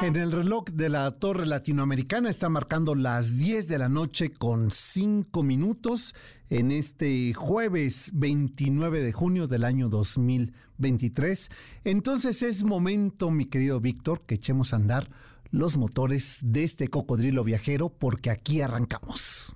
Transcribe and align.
En 0.00 0.14
el 0.14 0.30
reloj 0.30 0.66
de 0.72 0.88
la 0.88 1.10
Torre 1.10 1.44
Latinoamericana 1.44 2.30
está 2.30 2.48
marcando 2.48 2.94
las 2.94 3.36
10 3.36 3.66
de 3.66 3.78
la 3.78 3.88
noche 3.88 4.30
con 4.30 4.70
5 4.70 5.42
minutos 5.42 6.14
en 6.50 6.70
este 6.70 7.34
jueves 7.34 8.12
29 8.14 9.02
de 9.02 9.12
junio 9.12 9.48
del 9.48 9.64
año 9.64 9.88
2023. 9.88 11.50
Entonces 11.82 12.42
es 12.42 12.62
momento, 12.62 13.32
mi 13.32 13.46
querido 13.46 13.80
Víctor, 13.80 14.20
que 14.20 14.36
echemos 14.36 14.72
a 14.72 14.76
andar 14.76 15.10
los 15.50 15.76
motores 15.76 16.38
de 16.44 16.62
este 16.62 16.86
cocodrilo 16.86 17.42
viajero 17.42 17.88
porque 17.88 18.30
aquí 18.30 18.60
arrancamos. 18.60 19.52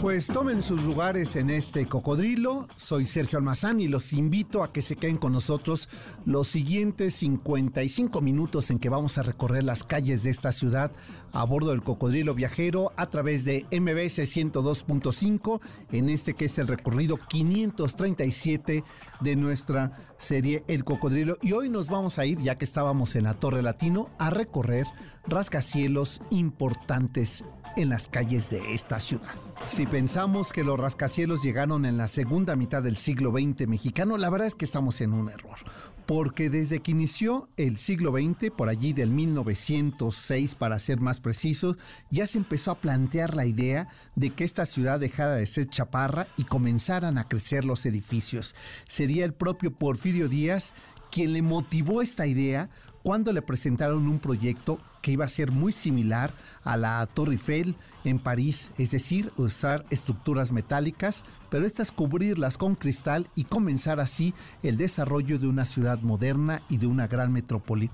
Pues 0.00 0.28
tomen 0.28 0.62
sus 0.62 0.82
lugares 0.82 1.36
en 1.36 1.50
este 1.50 1.84
cocodrilo. 1.84 2.66
Soy 2.76 3.04
Sergio 3.04 3.36
Almazán 3.36 3.80
y 3.80 3.86
los 3.86 4.14
invito 4.14 4.62
a 4.62 4.72
que 4.72 4.80
se 4.80 4.96
queden 4.96 5.18
con 5.18 5.32
nosotros 5.32 5.90
los 6.24 6.48
siguientes 6.48 7.14
55 7.16 8.22
minutos 8.22 8.70
en 8.70 8.78
que 8.78 8.88
vamos 8.88 9.18
a 9.18 9.22
recorrer 9.22 9.62
las 9.62 9.84
calles 9.84 10.22
de 10.22 10.30
esta 10.30 10.52
ciudad 10.52 10.90
a 11.32 11.44
bordo 11.44 11.72
del 11.72 11.82
cocodrilo 11.82 12.34
viajero 12.34 12.94
a 12.96 13.10
través 13.10 13.44
de 13.44 13.66
MBS 13.70 14.20
102.5 14.20 15.60
en 15.92 16.08
este 16.08 16.32
que 16.32 16.46
es 16.46 16.58
el 16.58 16.68
recorrido 16.68 17.18
537 17.18 18.84
de 19.20 19.36
nuestra 19.36 20.14
serie 20.16 20.64
El 20.66 20.82
Cocodrilo. 20.82 21.36
Y 21.42 21.52
hoy 21.52 21.68
nos 21.68 21.88
vamos 21.88 22.18
a 22.18 22.24
ir, 22.24 22.38
ya 22.40 22.56
que 22.56 22.64
estábamos 22.64 23.16
en 23.16 23.24
la 23.24 23.34
Torre 23.34 23.60
Latino, 23.60 24.08
a 24.18 24.30
recorrer 24.30 24.86
rascacielos 25.26 26.22
importantes 26.30 27.44
en 27.76 27.88
las 27.88 28.08
calles 28.08 28.50
de 28.50 28.74
esta 28.74 28.98
ciudad. 28.98 29.34
Si 29.64 29.86
pensamos 29.86 30.52
que 30.52 30.64
los 30.64 30.78
rascacielos 30.78 31.42
llegaron 31.42 31.84
en 31.84 31.96
la 31.96 32.08
segunda 32.08 32.56
mitad 32.56 32.82
del 32.82 32.96
siglo 32.96 33.30
XX 33.30 33.66
mexicano, 33.68 34.16
la 34.16 34.30
verdad 34.30 34.46
es 34.46 34.54
que 34.54 34.64
estamos 34.64 35.00
en 35.00 35.12
un 35.12 35.28
error. 35.28 35.58
Porque 36.06 36.50
desde 36.50 36.80
que 36.80 36.90
inició 36.90 37.48
el 37.56 37.76
siglo 37.76 38.12
XX, 38.12 38.50
por 38.50 38.68
allí 38.68 38.92
del 38.92 39.10
1906 39.10 40.54
para 40.56 40.78
ser 40.78 41.00
más 41.00 41.20
precisos, 41.20 41.76
ya 42.10 42.26
se 42.26 42.38
empezó 42.38 42.72
a 42.72 42.80
plantear 42.80 43.36
la 43.36 43.46
idea 43.46 43.88
de 44.16 44.30
que 44.30 44.44
esta 44.44 44.66
ciudad 44.66 44.98
dejara 44.98 45.36
de 45.36 45.46
ser 45.46 45.68
chaparra 45.68 46.26
y 46.36 46.44
comenzaran 46.44 47.18
a 47.18 47.28
crecer 47.28 47.64
los 47.64 47.86
edificios. 47.86 48.56
Sería 48.86 49.24
el 49.24 49.34
propio 49.34 49.70
Porfirio 49.72 50.28
Díaz 50.28 50.74
quien 51.10 51.32
le 51.32 51.42
motivó 51.42 52.02
esta 52.02 52.26
idea 52.26 52.70
cuando 53.02 53.32
le 53.32 53.42
presentaron 53.42 54.06
un 54.08 54.18
proyecto 54.18 54.78
que 55.00 55.12
iba 55.12 55.24
a 55.24 55.28
ser 55.28 55.50
muy 55.50 55.72
similar 55.72 56.32
a 56.62 56.76
la 56.76 57.06
Torre 57.06 57.32
Eiffel 57.32 57.74
en 58.04 58.18
París, 58.18 58.72
es 58.78 58.90
decir, 58.90 59.32
usar 59.36 59.84
estructuras 59.90 60.52
metálicas, 60.52 61.24
pero 61.50 61.66
estas 61.66 61.92
cubrirlas 61.92 62.56
con 62.56 62.74
cristal 62.74 63.28
y 63.34 63.44
comenzar 63.44 64.00
así 64.00 64.34
el 64.62 64.76
desarrollo 64.76 65.38
de 65.38 65.48
una 65.48 65.64
ciudad 65.64 66.00
moderna 66.00 66.62
y 66.68 66.78
de 66.78 66.86
una 66.86 67.06
gran 67.06 67.32
metrópoli. 67.32 67.90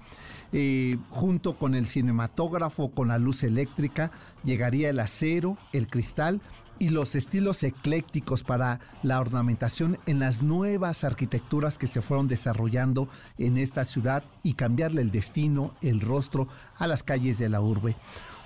Eh, 0.53 0.97
junto 1.11 1.59
con 1.59 1.75
el 1.75 1.89
cinematógrafo, 1.89 2.91
con 2.91 3.09
la 3.09 3.19
luz 3.19 3.43
eléctrica, 3.43 4.13
llegaría 4.45 4.91
el 4.91 5.01
acero, 5.01 5.57
el 5.73 5.89
cristal 5.89 6.41
y 6.79 6.91
los 6.91 7.15
estilos 7.15 7.63
eclécticos 7.63 8.43
para 8.43 8.81
la 9.03 9.21
ornamentación 9.21 9.99
en 10.07 10.19
las 10.19 10.43
nuevas 10.43 11.05
arquitecturas 11.05 11.79
que 11.79 11.87
se 11.87 12.03
fueron 12.03 12.29
desarrollando 12.29 13.09
en 13.39 13.59
esta 13.59 13.85
ciudad 13.85 14.25
y 14.43 14.55
cambiarle 14.55 15.03
el 15.03 15.11
destino, 15.11 15.75
el 15.81 16.01
rostro 16.01 16.49
a 16.77 16.87
las 16.87 17.03
calles 17.03 17.39
de 17.39 17.49
la 17.49 17.61
urbe. 17.61 17.97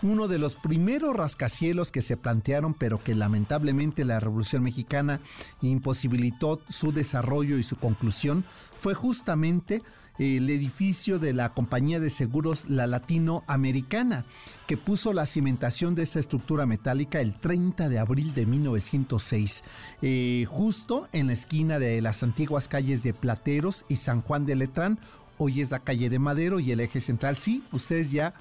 Uno 0.03 0.29
de 0.29 0.39
los 0.39 0.57
primeros 0.57 1.15
rascacielos 1.15 1.91
que 1.91 2.01
se 2.01 2.17
plantearon, 2.17 2.73
pero 2.73 3.03
que 3.03 3.15
lamentablemente 3.15 4.05
la 4.05 4.19
Revolución 4.19 4.63
Mexicana 4.63 5.21
imposibilitó 5.61 6.63
su 6.69 6.93
desarrollo 6.93 7.59
y 7.59 7.63
su 7.63 7.77
conclusión, 7.77 8.45
fue 8.81 8.95
justamente 8.95 9.83
el 10.21 10.51
edificio 10.51 11.19
de 11.19 11.33
la 11.33 11.55
compañía 11.55 11.99
de 11.99 12.11
seguros 12.11 12.69
La 12.69 12.87
Latinoamericana, 12.87 14.27
que 14.67 14.77
puso 14.77 15.15
la 15.15 15.25
cimentación 15.25 15.95
de 15.95 16.03
esa 16.03 16.21
estructura 16.21 16.67
metálica 16.67 17.21
el 17.21 17.35
30 17.35 17.89
de 17.89 17.99
abril 17.99 18.35
de 18.35 18.45
1906, 18.45 19.65
eh, 20.03 20.45
justo 20.47 21.09
en 21.13 21.29
la 21.29 21.33
esquina 21.33 21.79
de 21.79 22.03
las 22.03 22.23
antiguas 22.23 22.69
calles 22.69 23.03
de 23.03 23.15
Plateros 23.15 23.87
y 23.89 23.97
San 23.97 24.21
Juan 24.21 24.45
de 24.45 24.57
Letrán. 24.57 25.01
Hoy 25.39 25.63
es 25.63 25.71
la 25.71 25.79
calle 25.79 26.11
de 26.11 26.19
Madero 26.19 26.61
y 26.61 26.71
el 26.71 26.81
eje 26.81 27.01
central. 27.01 27.39
Sí, 27.39 27.65
ustedes 27.73 28.11
ya 28.11 28.35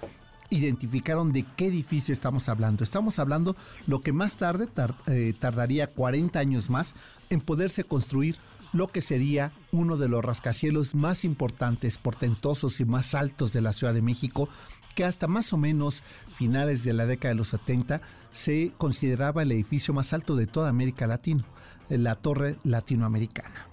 identificaron 0.50 1.32
de 1.32 1.46
qué 1.56 1.68
edificio 1.68 2.12
estamos 2.12 2.50
hablando. 2.50 2.84
Estamos 2.84 3.20
hablando 3.20 3.56
lo 3.88 4.02
que 4.02 4.12
más 4.12 4.36
tarde 4.36 4.68
eh, 5.08 5.34
tardaría 5.40 5.88
40 5.88 6.40
años 6.40 6.70
más 6.70 6.96
en 7.30 7.40
poderse 7.40 7.86
construir 7.86 8.36
lo 8.74 8.88
que 8.88 9.02
sería 9.02 9.52
uno 9.72 9.98
de 9.98 10.10
los 10.10 10.24
rascacielos 10.24 10.96
más 10.96 11.26
importantes, 11.26 11.98
portentosos 11.98 12.80
y 12.80 12.86
más 12.86 13.16
altos 13.16 13.54
de 13.54 13.62
la 13.62 13.72
Ciudad 13.72 13.94
de 13.94 14.02
México, 14.02 14.50
que 14.96 15.04
hasta 15.06 15.28
más 15.28 15.54
o 15.54 15.58
menos 15.58 16.04
finales 16.32 16.84
de 16.84 16.94
la 16.94 17.06
década 17.06 17.34
de 17.34 17.38
los 17.38 17.50
70 17.50 18.02
se 18.32 18.74
consideraba 18.78 19.44
el 19.44 19.52
edificio 19.52 19.94
más 19.94 20.14
alto 20.14 20.36
de 20.36 20.48
toda 20.48 20.70
América 20.70 21.08
Latina, 21.08 21.44
la 21.90 22.16
Torre 22.16 22.58
Latinoamericana. 22.64 23.70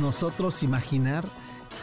Nosotros 0.00 0.62
imaginar 0.62 1.28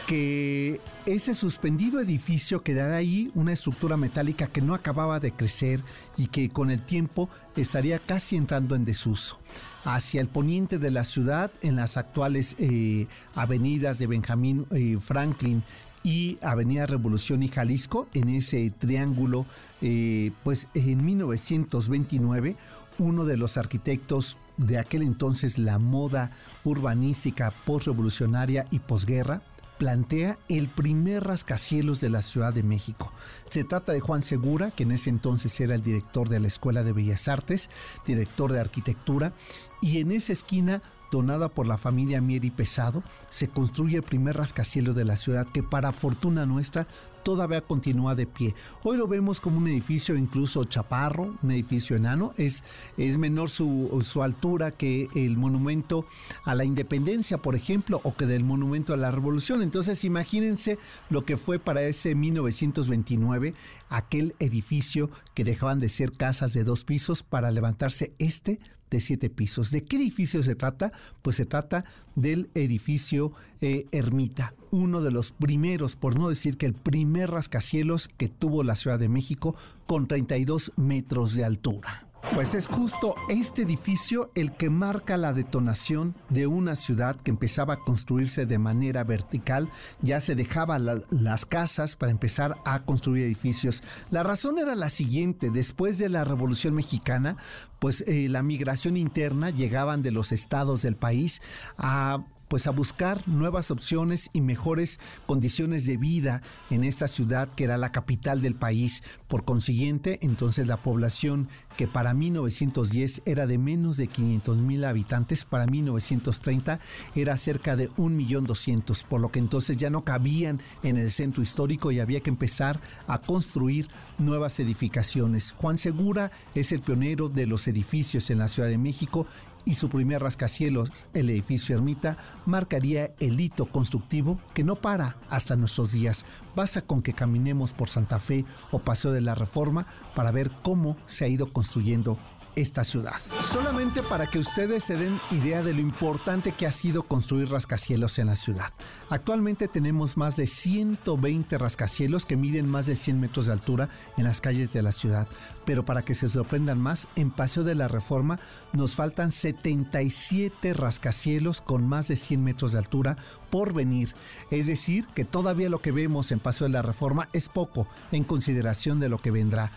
que 0.06 0.80
ese 1.06 1.34
suspendido 1.34 2.00
edificio 2.00 2.62
quedará 2.62 2.96
ahí 2.96 3.30
una 3.34 3.52
estructura 3.52 3.96
metálica 3.96 4.46
que 4.46 4.60
no 4.60 4.74
acababa 4.74 5.20
de 5.20 5.32
crecer 5.32 5.82
y 6.16 6.26
que 6.26 6.50
con 6.50 6.70
el 6.70 6.84
tiempo 6.84 7.28
estaría 7.56 7.98
casi 7.98 8.36
entrando 8.36 8.74
en 8.74 8.84
desuso. 8.84 9.38
Hacia 9.84 10.20
el 10.20 10.28
poniente 10.28 10.78
de 10.78 10.90
la 10.90 11.04
ciudad, 11.04 11.50
en 11.62 11.76
las 11.76 11.96
actuales 11.96 12.56
eh, 12.58 13.06
avenidas 13.34 13.98
de 13.98 14.06
Benjamín 14.06 14.66
eh, 14.70 14.98
Franklin 15.00 15.64
y 16.04 16.38
Avenida 16.42 16.86
Revolución 16.86 17.42
y 17.42 17.48
Jalisco, 17.48 18.08
en 18.14 18.28
ese 18.28 18.70
triángulo, 18.70 19.46
eh, 19.80 20.32
pues 20.44 20.68
en 20.74 21.04
1929, 21.04 22.56
uno 22.98 23.24
de 23.24 23.36
los 23.36 23.56
arquitectos 23.56 24.38
de 24.56 24.78
aquel 24.78 25.02
entonces, 25.02 25.58
la 25.58 25.78
moda 25.78 26.30
urbanística 26.64 27.52
postrevolucionaria 27.64 28.66
y 28.70 28.78
posguerra, 28.80 29.42
plantea 29.82 30.38
el 30.48 30.68
primer 30.68 31.24
rascacielos 31.24 32.00
de 32.00 32.08
la 32.08 32.22
Ciudad 32.22 32.54
de 32.54 32.62
México. 32.62 33.12
Se 33.50 33.64
trata 33.64 33.90
de 33.90 33.98
Juan 33.98 34.22
Segura, 34.22 34.70
que 34.70 34.84
en 34.84 34.92
ese 34.92 35.10
entonces 35.10 35.60
era 35.60 35.74
el 35.74 35.82
director 35.82 36.28
de 36.28 36.38
la 36.38 36.46
Escuela 36.46 36.84
de 36.84 36.92
Bellas 36.92 37.26
Artes, 37.26 37.68
director 38.06 38.52
de 38.52 38.60
arquitectura, 38.60 39.32
y 39.80 39.98
en 39.98 40.12
esa 40.12 40.32
esquina 40.32 40.82
donada 41.10 41.48
por 41.48 41.66
la 41.66 41.78
familia 41.78 42.20
Mieri 42.20 42.50
Pesado, 42.50 43.02
se 43.28 43.48
construye 43.48 43.96
el 43.96 44.04
primer 44.04 44.36
rascacielos 44.36 44.94
de 44.94 45.04
la 45.04 45.16
ciudad 45.16 45.48
que 45.48 45.64
para 45.64 45.90
fortuna 45.90 46.46
nuestra 46.46 46.86
todavía 47.22 47.60
continúa 47.60 48.14
de 48.14 48.26
pie. 48.26 48.54
Hoy 48.84 48.96
lo 48.96 49.06
vemos 49.06 49.40
como 49.40 49.58
un 49.58 49.68
edificio 49.68 50.16
incluso 50.16 50.64
chaparro, 50.64 51.36
un 51.42 51.50
edificio 51.50 51.96
enano, 51.96 52.32
es, 52.36 52.64
es 52.96 53.18
menor 53.18 53.50
su, 53.50 54.00
su 54.02 54.22
altura 54.22 54.72
que 54.72 55.08
el 55.14 55.36
monumento 55.36 56.06
a 56.44 56.54
la 56.54 56.64
independencia, 56.64 57.38
por 57.38 57.54
ejemplo, 57.54 58.00
o 58.04 58.14
que 58.14 58.26
del 58.26 58.44
monumento 58.44 58.94
a 58.94 58.96
la 58.96 59.10
revolución. 59.10 59.62
Entonces 59.62 60.04
imagínense 60.04 60.78
lo 61.10 61.24
que 61.24 61.36
fue 61.36 61.58
para 61.58 61.82
ese 61.82 62.14
1929 62.14 63.54
aquel 63.88 64.34
edificio 64.38 65.10
que 65.34 65.44
dejaban 65.44 65.80
de 65.80 65.88
ser 65.88 66.12
casas 66.12 66.52
de 66.52 66.64
dos 66.64 66.84
pisos 66.84 67.22
para 67.22 67.50
levantarse 67.50 68.14
este 68.18 68.58
de 68.90 69.00
siete 69.00 69.30
pisos. 69.30 69.70
¿De 69.70 69.84
qué 69.84 69.96
edificio 69.96 70.42
se 70.42 70.54
trata? 70.54 70.92
Pues 71.22 71.36
se 71.36 71.46
trata 71.46 71.84
del 72.14 72.50
edificio 72.54 73.32
eh, 73.60 73.86
Ermita, 73.92 74.54
uno 74.70 75.02
de 75.02 75.10
los 75.10 75.32
primeros, 75.32 75.96
por 75.96 76.18
no 76.18 76.28
decir 76.28 76.56
que 76.56 76.66
el 76.66 76.74
primer 76.74 77.30
rascacielos 77.30 78.08
que 78.08 78.28
tuvo 78.28 78.62
la 78.62 78.76
Ciudad 78.76 78.98
de 78.98 79.08
México 79.08 79.54
con 79.86 80.06
32 80.06 80.72
metros 80.76 81.34
de 81.34 81.44
altura. 81.44 82.11
Pues 82.30 82.54
es 82.54 82.66
justo 82.66 83.14
este 83.28 83.62
edificio 83.62 84.30
el 84.34 84.52
que 84.52 84.70
marca 84.70 85.18
la 85.18 85.34
detonación 85.34 86.14
de 86.30 86.46
una 86.46 86.76
ciudad 86.76 87.16
que 87.16 87.30
empezaba 87.30 87.74
a 87.74 87.80
construirse 87.80 88.46
de 88.46 88.58
manera 88.58 89.04
vertical, 89.04 89.68
ya 90.00 90.18
se 90.20 90.34
dejaba 90.34 90.78
las 90.78 91.44
casas 91.44 91.94
para 91.94 92.12
empezar 92.12 92.56
a 92.64 92.84
construir 92.84 93.24
edificios. 93.24 93.82
La 94.10 94.22
razón 94.22 94.58
era 94.58 94.74
la 94.74 94.88
siguiente, 94.88 95.50
después 95.50 95.98
de 95.98 96.08
la 96.08 96.24
Revolución 96.24 96.74
Mexicana, 96.74 97.36
pues 97.78 98.02
eh, 98.06 98.28
la 98.30 98.42
migración 98.42 98.96
interna 98.96 99.50
llegaban 99.50 100.00
de 100.00 100.12
los 100.12 100.32
estados 100.32 100.82
del 100.82 100.96
país 100.96 101.42
a 101.76 102.24
pues 102.52 102.66
a 102.66 102.70
buscar 102.70 103.26
nuevas 103.26 103.70
opciones 103.70 104.28
y 104.34 104.42
mejores 104.42 105.00
condiciones 105.24 105.86
de 105.86 105.96
vida 105.96 106.42
en 106.68 106.84
esta 106.84 107.08
ciudad 107.08 107.48
que 107.48 107.64
era 107.64 107.78
la 107.78 107.92
capital 107.92 108.42
del 108.42 108.54
país. 108.54 109.02
Por 109.26 109.46
consiguiente, 109.46 110.18
entonces 110.20 110.66
la 110.66 110.76
población 110.76 111.48
que 111.78 111.88
para 111.88 112.12
1910 112.12 113.22
era 113.24 113.46
de 113.46 113.56
menos 113.56 113.96
de 113.96 114.08
500 114.08 114.58
mil 114.58 114.84
habitantes, 114.84 115.46
para 115.46 115.64
1930 115.64 116.78
era 117.14 117.38
cerca 117.38 117.74
de 117.74 117.90
1.200.000, 117.92 119.06
por 119.06 119.22
lo 119.22 119.32
que 119.32 119.38
entonces 119.38 119.78
ya 119.78 119.88
no 119.88 120.04
cabían 120.04 120.60
en 120.82 120.98
el 120.98 121.10
centro 121.10 121.42
histórico 121.42 121.90
y 121.90 122.00
había 122.00 122.20
que 122.20 122.28
empezar 122.28 122.80
a 123.06 123.16
construir 123.16 123.88
nuevas 124.18 124.60
edificaciones. 124.60 125.52
Juan 125.52 125.78
Segura 125.78 126.30
es 126.54 126.70
el 126.72 126.82
pionero 126.82 127.30
de 127.30 127.46
los 127.46 127.66
edificios 127.66 128.28
en 128.28 128.36
la 128.36 128.48
Ciudad 128.48 128.68
de 128.68 128.76
México 128.76 129.26
y 129.64 129.74
su 129.74 129.88
primer 129.88 130.22
rascacielos, 130.22 131.06
el 131.14 131.30
edificio 131.30 131.76
Ermita, 131.76 132.16
marcaría 132.46 133.12
el 133.20 133.40
hito 133.40 133.66
constructivo 133.66 134.40
que 134.54 134.64
no 134.64 134.76
para 134.76 135.16
hasta 135.28 135.56
nuestros 135.56 135.92
días. 135.92 136.24
Basta 136.54 136.82
con 136.82 137.00
que 137.00 137.12
caminemos 137.12 137.72
por 137.72 137.88
Santa 137.88 138.18
Fe 138.18 138.44
o 138.70 138.78
Paseo 138.80 139.12
de 139.12 139.20
la 139.20 139.34
Reforma 139.34 139.86
para 140.14 140.32
ver 140.32 140.50
cómo 140.62 140.96
se 141.06 141.24
ha 141.24 141.28
ido 141.28 141.52
construyendo 141.52 142.18
esta 142.56 142.84
ciudad. 142.84 143.14
Solamente 143.50 144.02
para 144.02 144.26
que 144.26 144.38
ustedes 144.38 144.84
se 144.84 144.96
den 144.96 145.18
idea 145.30 145.62
de 145.62 145.74
lo 145.74 145.80
importante 145.80 146.52
que 146.52 146.66
ha 146.66 146.72
sido 146.72 147.02
construir 147.02 147.50
rascacielos 147.50 148.18
en 148.18 148.26
la 148.26 148.36
ciudad. 148.36 148.72
Actualmente 149.10 149.68
tenemos 149.68 150.16
más 150.16 150.36
de 150.36 150.46
120 150.46 151.58
rascacielos 151.58 152.26
que 152.26 152.36
miden 152.36 152.68
más 152.68 152.86
de 152.86 152.96
100 152.96 153.20
metros 153.20 153.46
de 153.46 153.52
altura 153.52 153.88
en 154.16 154.24
las 154.24 154.40
calles 154.40 154.72
de 154.72 154.82
la 154.82 154.92
ciudad. 154.92 155.28
Pero 155.64 155.84
para 155.84 156.02
que 156.02 156.14
se 156.14 156.28
sorprendan 156.28 156.80
más, 156.80 157.08
en 157.16 157.30
Paseo 157.30 157.62
de 157.62 157.74
la 157.74 157.88
Reforma 157.88 158.38
nos 158.72 158.94
faltan 158.94 159.30
77 159.30 160.74
rascacielos 160.74 161.60
con 161.60 161.88
más 161.88 162.08
de 162.08 162.16
100 162.16 162.42
metros 162.42 162.72
de 162.72 162.78
altura 162.78 163.16
por 163.50 163.72
venir. 163.72 164.14
Es 164.50 164.66
decir, 164.66 165.06
que 165.14 165.24
todavía 165.24 165.68
lo 165.68 165.80
que 165.80 165.92
vemos 165.92 166.32
en 166.32 166.40
Paseo 166.40 166.66
de 166.66 166.72
la 166.72 166.82
Reforma 166.82 167.28
es 167.32 167.48
poco 167.48 167.86
en 168.10 168.24
consideración 168.24 168.98
de 168.98 169.08
lo 169.08 169.18
que 169.18 169.30
vendrá. 169.30 169.72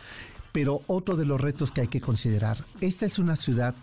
Pero 0.56 0.84
otro 0.88 1.18
de 1.18 1.26
los 1.26 1.42
retos 1.42 1.70
que 1.70 1.82
hay 1.82 1.90
que 1.90 2.00
considerar, 2.00 2.64
esta 2.80 3.06
es 3.06 3.20
una 3.20 3.36
ciudad 3.36 3.76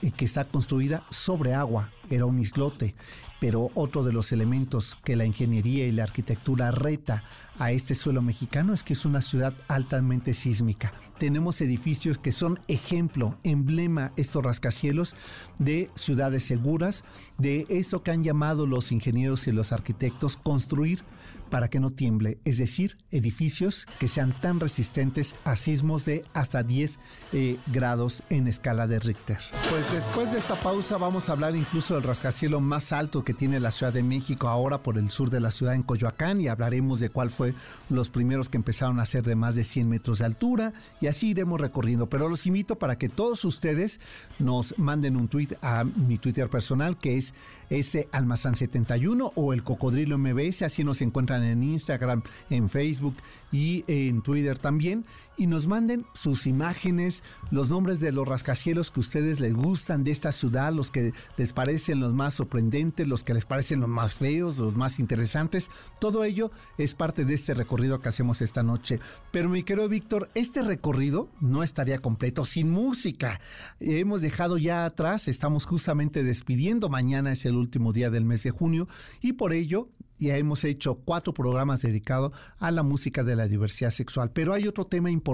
eh, 0.00 0.10
que 0.10 0.24
está 0.24 0.46
construida 0.46 1.04
sobre 1.10 1.52
agua, 1.52 1.90
era 2.08 2.24
un 2.24 2.38
islote, 2.38 2.94
pero 3.38 3.68
otro 3.74 4.02
de 4.02 4.10
los 4.10 4.32
elementos 4.32 4.96
que 5.04 5.14
la 5.14 5.26
ingeniería 5.26 5.86
y 5.86 5.92
la 5.92 6.04
arquitectura 6.04 6.70
reta 6.70 7.22
a 7.58 7.72
este 7.72 7.94
suelo 7.94 8.22
mexicano 8.22 8.72
es 8.72 8.82
que 8.82 8.94
es 8.94 9.04
una 9.04 9.20
ciudad 9.20 9.52
altamente 9.68 10.32
sísmica. 10.32 10.94
Tenemos 11.18 11.60
edificios 11.60 12.16
que 12.16 12.32
son 12.32 12.60
ejemplo, 12.66 13.36
emblema, 13.44 14.12
estos 14.16 14.42
rascacielos 14.42 15.16
de 15.58 15.90
ciudades 15.96 16.44
seguras, 16.44 17.04
de 17.36 17.66
eso 17.68 18.02
que 18.02 18.10
han 18.10 18.24
llamado 18.24 18.64
los 18.64 18.90
ingenieros 18.90 19.46
y 19.48 19.52
los 19.52 19.70
arquitectos 19.70 20.38
construir 20.38 21.04
para 21.50 21.68
que 21.68 21.80
no 21.80 21.90
tiemble, 21.90 22.38
es 22.44 22.58
decir, 22.58 22.96
edificios 23.10 23.86
que 23.98 24.08
sean 24.08 24.32
tan 24.40 24.60
resistentes 24.60 25.34
a 25.44 25.56
sismos 25.56 26.04
de 26.04 26.24
hasta 26.32 26.62
10 26.62 26.98
eh, 27.32 27.58
grados 27.66 28.22
en 28.30 28.46
escala 28.46 28.86
de 28.86 29.00
Richter. 29.00 29.38
Pues 29.68 29.92
después 29.92 30.32
de 30.32 30.38
esta 30.38 30.54
pausa 30.54 30.96
vamos 30.96 31.28
a 31.28 31.32
hablar 31.32 31.56
incluso 31.56 31.94
del 31.94 32.04
rascacielos 32.04 32.62
más 32.62 32.92
alto 32.92 33.24
que 33.24 33.34
tiene 33.34 33.60
la 33.60 33.70
Ciudad 33.70 33.92
de 33.92 34.02
México 34.02 34.48
ahora 34.48 34.82
por 34.82 34.98
el 34.98 35.10
sur 35.10 35.30
de 35.30 35.40
la 35.40 35.50
ciudad 35.50 35.74
en 35.74 35.82
Coyoacán 35.82 36.40
y 36.40 36.48
hablaremos 36.48 37.00
de 37.00 37.10
cuál 37.10 37.30
fue 37.30 37.54
los 37.88 38.10
primeros 38.10 38.48
que 38.48 38.56
empezaron 38.56 39.00
a 39.00 39.06
ser 39.06 39.24
de 39.24 39.36
más 39.36 39.54
de 39.54 39.64
100 39.64 39.88
metros 39.88 40.18
de 40.18 40.26
altura 40.26 40.72
y 41.00 41.08
así 41.08 41.30
iremos 41.30 41.60
recorriendo. 41.60 42.08
Pero 42.08 42.28
los 42.28 42.46
invito 42.46 42.78
para 42.78 42.96
que 42.96 43.08
todos 43.08 43.44
ustedes 43.44 44.00
nos 44.38 44.78
manden 44.78 45.16
un 45.16 45.28
tweet 45.28 45.56
a 45.62 45.84
mi 45.84 46.18
Twitter 46.18 46.48
personal 46.48 46.98
que 46.98 47.16
es 47.16 47.34
ese 47.70 48.08
almazán 48.12 48.54
71 48.54 49.32
o 49.34 49.52
el 49.52 49.62
cocodrilo 49.62 50.18
MBS, 50.18 50.62
así 50.62 50.84
nos 50.84 51.00
encuentran 51.02 51.39
en 51.42 51.62
Instagram, 51.62 52.22
en 52.48 52.68
Facebook 52.68 53.16
y 53.50 53.84
en 53.86 54.22
Twitter 54.22 54.58
también 54.58 55.04
y 55.40 55.46
nos 55.46 55.66
manden 55.68 56.04
sus 56.12 56.46
imágenes, 56.46 57.24
los 57.50 57.70
nombres 57.70 57.98
de 57.98 58.12
los 58.12 58.28
rascacielos 58.28 58.90
que 58.90 59.00
ustedes 59.00 59.40
les 59.40 59.54
gustan 59.54 60.04
de 60.04 60.10
esta 60.10 60.32
ciudad, 60.32 60.70
los 60.70 60.90
que 60.90 61.14
les 61.38 61.54
parecen 61.54 61.98
los 61.98 62.12
más 62.12 62.34
sorprendentes, 62.34 63.08
los 63.08 63.24
que 63.24 63.32
les 63.32 63.46
parecen 63.46 63.80
los 63.80 63.88
más 63.88 64.14
feos, 64.14 64.58
los 64.58 64.76
más 64.76 64.98
interesantes. 64.98 65.70
Todo 65.98 66.24
ello 66.24 66.50
es 66.76 66.94
parte 66.94 67.24
de 67.24 67.32
este 67.32 67.54
recorrido 67.54 68.02
que 68.02 68.10
hacemos 68.10 68.42
esta 68.42 68.62
noche. 68.62 69.00
Pero 69.30 69.48
mi 69.48 69.62
querido 69.62 69.88
Víctor, 69.88 70.28
este 70.34 70.62
recorrido 70.62 71.30
no 71.40 71.62
estaría 71.62 72.00
completo 72.00 72.44
sin 72.44 72.70
música. 72.70 73.40
Hemos 73.78 74.20
dejado 74.20 74.58
ya 74.58 74.84
atrás, 74.84 75.26
estamos 75.26 75.64
justamente 75.64 76.22
despidiendo, 76.22 76.90
mañana 76.90 77.32
es 77.32 77.46
el 77.46 77.56
último 77.56 77.94
día 77.94 78.10
del 78.10 78.26
mes 78.26 78.42
de 78.42 78.50
junio 78.50 78.88
y 79.22 79.32
por 79.32 79.54
ello 79.54 79.88
ya 80.20 80.36
hemos 80.36 80.64
hecho 80.64 80.96
cuatro 80.96 81.32
programas 81.32 81.80
dedicados 81.80 82.32
a 82.58 82.70
la 82.70 82.82
música 82.82 83.22
de 83.22 83.36
la 83.36 83.48
diversidad 83.48 83.90
sexual. 83.90 84.30
Pero 84.32 84.52
hay 84.52 84.68
otro 84.68 84.84
tema 84.84 85.10
importante 85.10 85.29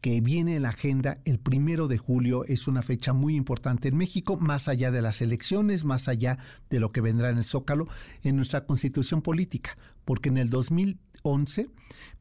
que 0.00 0.20
viene 0.20 0.56
en 0.56 0.62
la 0.62 0.70
agenda. 0.70 1.18
El 1.24 1.38
primero 1.38 1.88
de 1.88 1.98
julio 1.98 2.44
es 2.44 2.66
una 2.68 2.82
fecha 2.82 3.12
muy 3.12 3.36
importante 3.36 3.88
en 3.88 3.96
México, 3.96 4.36
más 4.36 4.68
allá 4.68 4.90
de 4.90 5.02
las 5.02 5.20
elecciones, 5.20 5.84
más 5.84 6.08
allá 6.08 6.38
de 6.70 6.80
lo 6.80 6.88
que 6.90 7.00
vendrá 7.00 7.30
en 7.30 7.38
el 7.38 7.44
Zócalo, 7.44 7.86
en 8.22 8.36
nuestra 8.36 8.64
constitución 8.64 9.22
política. 9.22 9.76
Porque 10.04 10.28
en 10.28 10.38
el 10.38 10.48
2011, 10.48 11.70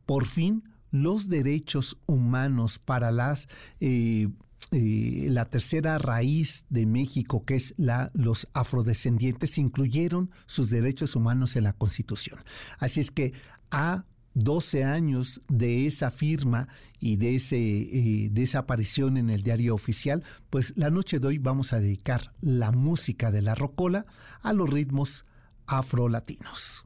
por 0.06 0.26
fin, 0.26 0.64
los 0.92 1.30
derechos 1.30 1.98
humanos 2.06 2.80
para 2.80 3.12
las... 3.12 3.48
Eh, 3.80 4.28
eh, 4.72 5.30
la 5.32 5.46
tercera 5.46 5.98
raíz 5.98 6.66
de 6.70 6.86
México, 6.86 7.44
que 7.44 7.56
es 7.56 7.74
la, 7.78 8.12
los 8.14 8.48
afrodescendientes, 8.54 9.58
incluyeron 9.58 10.30
sus 10.46 10.70
derechos 10.70 11.16
humanos 11.16 11.56
en 11.56 11.64
la 11.64 11.74
Constitución. 11.74 12.40
Así 12.78 13.00
es 13.00 13.10
que 13.10 13.34
a 13.72 14.06
12 14.34 14.84
años 14.84 15.42
de 15.48 15.88
esa 15.88 16.12
firma 16.12 16.68
y 17.00 17.16
de, 17.16 17.36
ese, 17.36 17.58
eh, 17.58 18.32
esa 18.36 18.60
aparición 18.60 19.18
en 19.18 19.30
el 19.30 19.44
diario 19.44 19.76
oficial, 19.76 20.24
pues 20.50 20.74
la 20.76 20.90
noche 20.90 21.20
de 21.20 21.28
hoy 21.28 21.38
vamos 21.38 21.74
a 21.74 21.80
dedicar 21.80 22.34
la 22.42 22.72
música 22.72 23.32
de 23.32 23.42
la 23.42 23.56
rocola 23.56 24.06
a 24.42 24.54
los 24.54 24.70
ritmos 24.70 25.26
afrolatinos. 25.66 26.86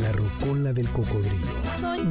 La 0.00 0.12
rocola 0.12 0.72
del 0.72 0.88
cocodrilo. 0.90 1.46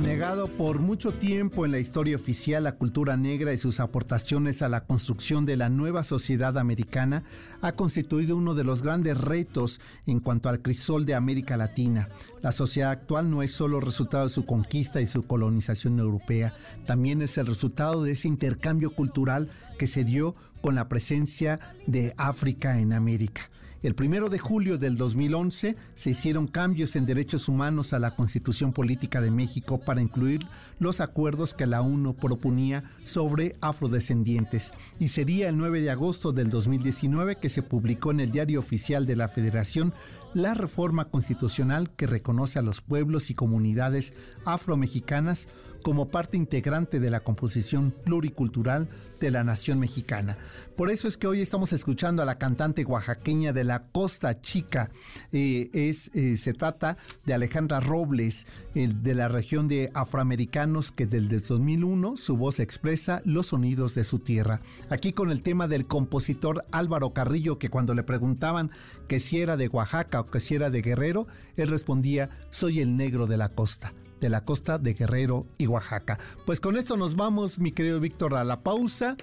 Negado 0.01 0.47
por 0.47 0.79
mucho 0.79 1.11
tiempo 1.11 1.65
en 1.65 1.71
la 1.71 1.79
historia 1.79 2.15
oficial 2.15 2.63
la 2.63 2.77
cultura 2.77 3.15
negra 3.15 3.53
y 3.53 3.57
sus 3.57 3.79
aportaciones 3.79 4.61
a 4.61 4.69
la 4.69 4.85
construcción 4.85 5.45
de 5.45 5.55
la 5.55 5.69
nueva 5.69 6.03
sociedad 6.03 6.57
americana 6.57 7.23
ha 7.61 7.73
constituido 7.73 8.37
uno 8.37 8.55
de 8.55 8.63
los 8.63 8.81
grandes 8.81 9.19
retos 9.19 9.79
en 10.07 10.19
cuanto 10.19 10.49
al 10.49 10.61
crisol 10.61 11.05
de 11.05 11.15
América 11.15 11.57
Latina. 11.57 12.09
La 12.41 12.51
sociedad 12.51 12.91
actual 12.91 13.29
no 13.29 13.43
es 13.43 13.51
solo 13.51 13.79
resultado 13.79 14.23
de 14.23 14.29
su 14.29 14.45
conquista 14.45 14.99
y 15.01 15.07
su 15.07 15.23
colonización 15.23 15.99
europea, 15.99 16.55
también 16.85 17.21
es 17.21 17.37
el 17.37 17.45
resultado 17.45 18.03
de 18.03 18.13
ese 18.13 18.27
intercambio 18.27 18.95
cultural 18.95 19.49
que 19.77 19.87
se 19.87 20.03
dio 20.03 20.35
con 20.61 20.75
la 20.75 20.87
presencia 20.87 21.59
de 21.85 22.13
África 22.17 22.79
en 22.79 22.93
América. 22.93 23.49
El 23.85 23.93
primero 23.93 24.29
de 24.29 24.39
julio 24.39 24.79
del 24.79 24.97
2011 24.97 25.75
se 25.93 26.09
hicieron 26.09 26.47
cambios 26.47 26.95
en 26.95 27.05
derechos 27.05 27.47
humanos 27.47 27.93
a 27.93 27.99
la 27.99 28.15
Constitución 28.15 28.73
Política 28.73 29.21
de 29.21 29.29
México 29.29 29.79
para 29.79 30.01
incluir 30.01 30.41
los 30.79 31.01
acuerdos 31.01 31.53
que 31.53 31.67
la 31.67 31.83
ONU 31.83 32.15
proponía 32.15 32.83
sobre 33.03 33.55
afrodescendientes. 33.61 34.73
Y 34.97 35.09
sería 35.09 35.49
el 35.49 35.57
9 35.59 35.81
de 35.81 35.91
agosto 35.91 36.31
del 36.31 36.49
2019 36.49 37.35
que 37.35 37.47
se 37.47 37.61
publicó 37.61 38.09
en 38.09 38.21
el 38.21 38.31
Diario 38.31 38.57
Oficial 38.57 39.05
de 39.05 39.17
la 39.17 39.27
Federación 39.27 39.93
la 40.33 40.55
reforma 40.55 41.05
constitucional 41.05 41.91
que 41.91 42.07
reconoce 42.07 42.57
a 42.57 42.63
los 42.63 42.81
pueblos 42.81 43.29
y 43.29 43.35
comunidades 43.35 44.13
afromexicanas 44.45 45.47
como 45.85 46.07
parte 46.07 46.35
integrante 46.35 46.99
de 46.99 47.11
la 47.11 47.19
composición 47.19 47.91
pluricultural 47.91 48.87
de 49.19 49.29
la 49.29 49.43
nación 49.43 49.77
mexicana. 49.77 50.35
Por 50.75 50.89
eso 50.89 51.07
es 51.07 51.15
que 51.15 51.27
hoy 51.27 51.41
estamos 51.41 51.73
escuchando 51.73 52.23
a 52.23 52.25
la 52.25 52.39
cantante 52.39 52.83
oaxaqueña 52.83 53.53
de 53.53 53.65
la 53.65 53.83
Costa 53.91 54.33
Chica. 54.41 54.89
Eh, 55.31 55.69
es, 55.73 56.09
eh, 56.15 56.37
se 56.37 56.53
trata 56.53 56.97
de 57.25 57.35
Alejandra 57.35 57.81
Robles, 57.81 58.47
de 58.73 59.13
la 59.13 59.27
región 59.27 59.67
de 59.67 59.91
afroamericanos 59.93 60.91
que 60.91 61.05
desde 61.05 61.37
2001 61.37 62.17
su 62.17 62.35
voz 62.35 62.59
expresa 62.59 63.21
los 63.23 63.45
sonidos 63.45 63.93
de 63.93 64.05
su 64.05 64.17
tierra. 64.17 64.61
Aquí 64.89 65.13
con 65.13 65.29
el 65.29 65.43
tema 65.43 65.67
del 65.67 65.85
compositor 65.85 66.65
Álvaro 66.71 67.13
Carrillo, 67.13 67.59
que 67.59 67.69
cuando 67.69 67.93
le 67.93 68.01
preguntaban 68.01 68.71
que 69.07 69.19
si 69.19 69.39
era 69.39 69.55
de 69.55 69.67
Oaxaca 69.67 70.21
o 70.21 70.25
que 70.25 70.39
si 70.39 70.55
era 70.55 70.71
de 70.71 70.81
Guerrero, 70.81 71.27
él 71.57 71.67
respondía, 71.67 72.31
soy 72.49 72.79
el 72.79 72.97
negro 72.97 73.27
de 73.27 73.37
la 73.37 73.49
costa 73.49 73.93
de 74.25 74.29
la 74.31 74.43
costa 74.43 74.79
de 74.79 74.95
Guerrero 74.95 75.45
y 75.59 75.67
Oaxaca. 75.67 76.17
Pues 76.47 76.59
con 76.59 76.77
esto 76.77 76.97
nos 76.97 77.15
vamos, 77.15 77.59
mi 77.59 77.71
querido 77.71 77.99
Víctor, 77.99 78.33
a 78.33 78.43
la 78.43 78.63
pausa 78.63 79.17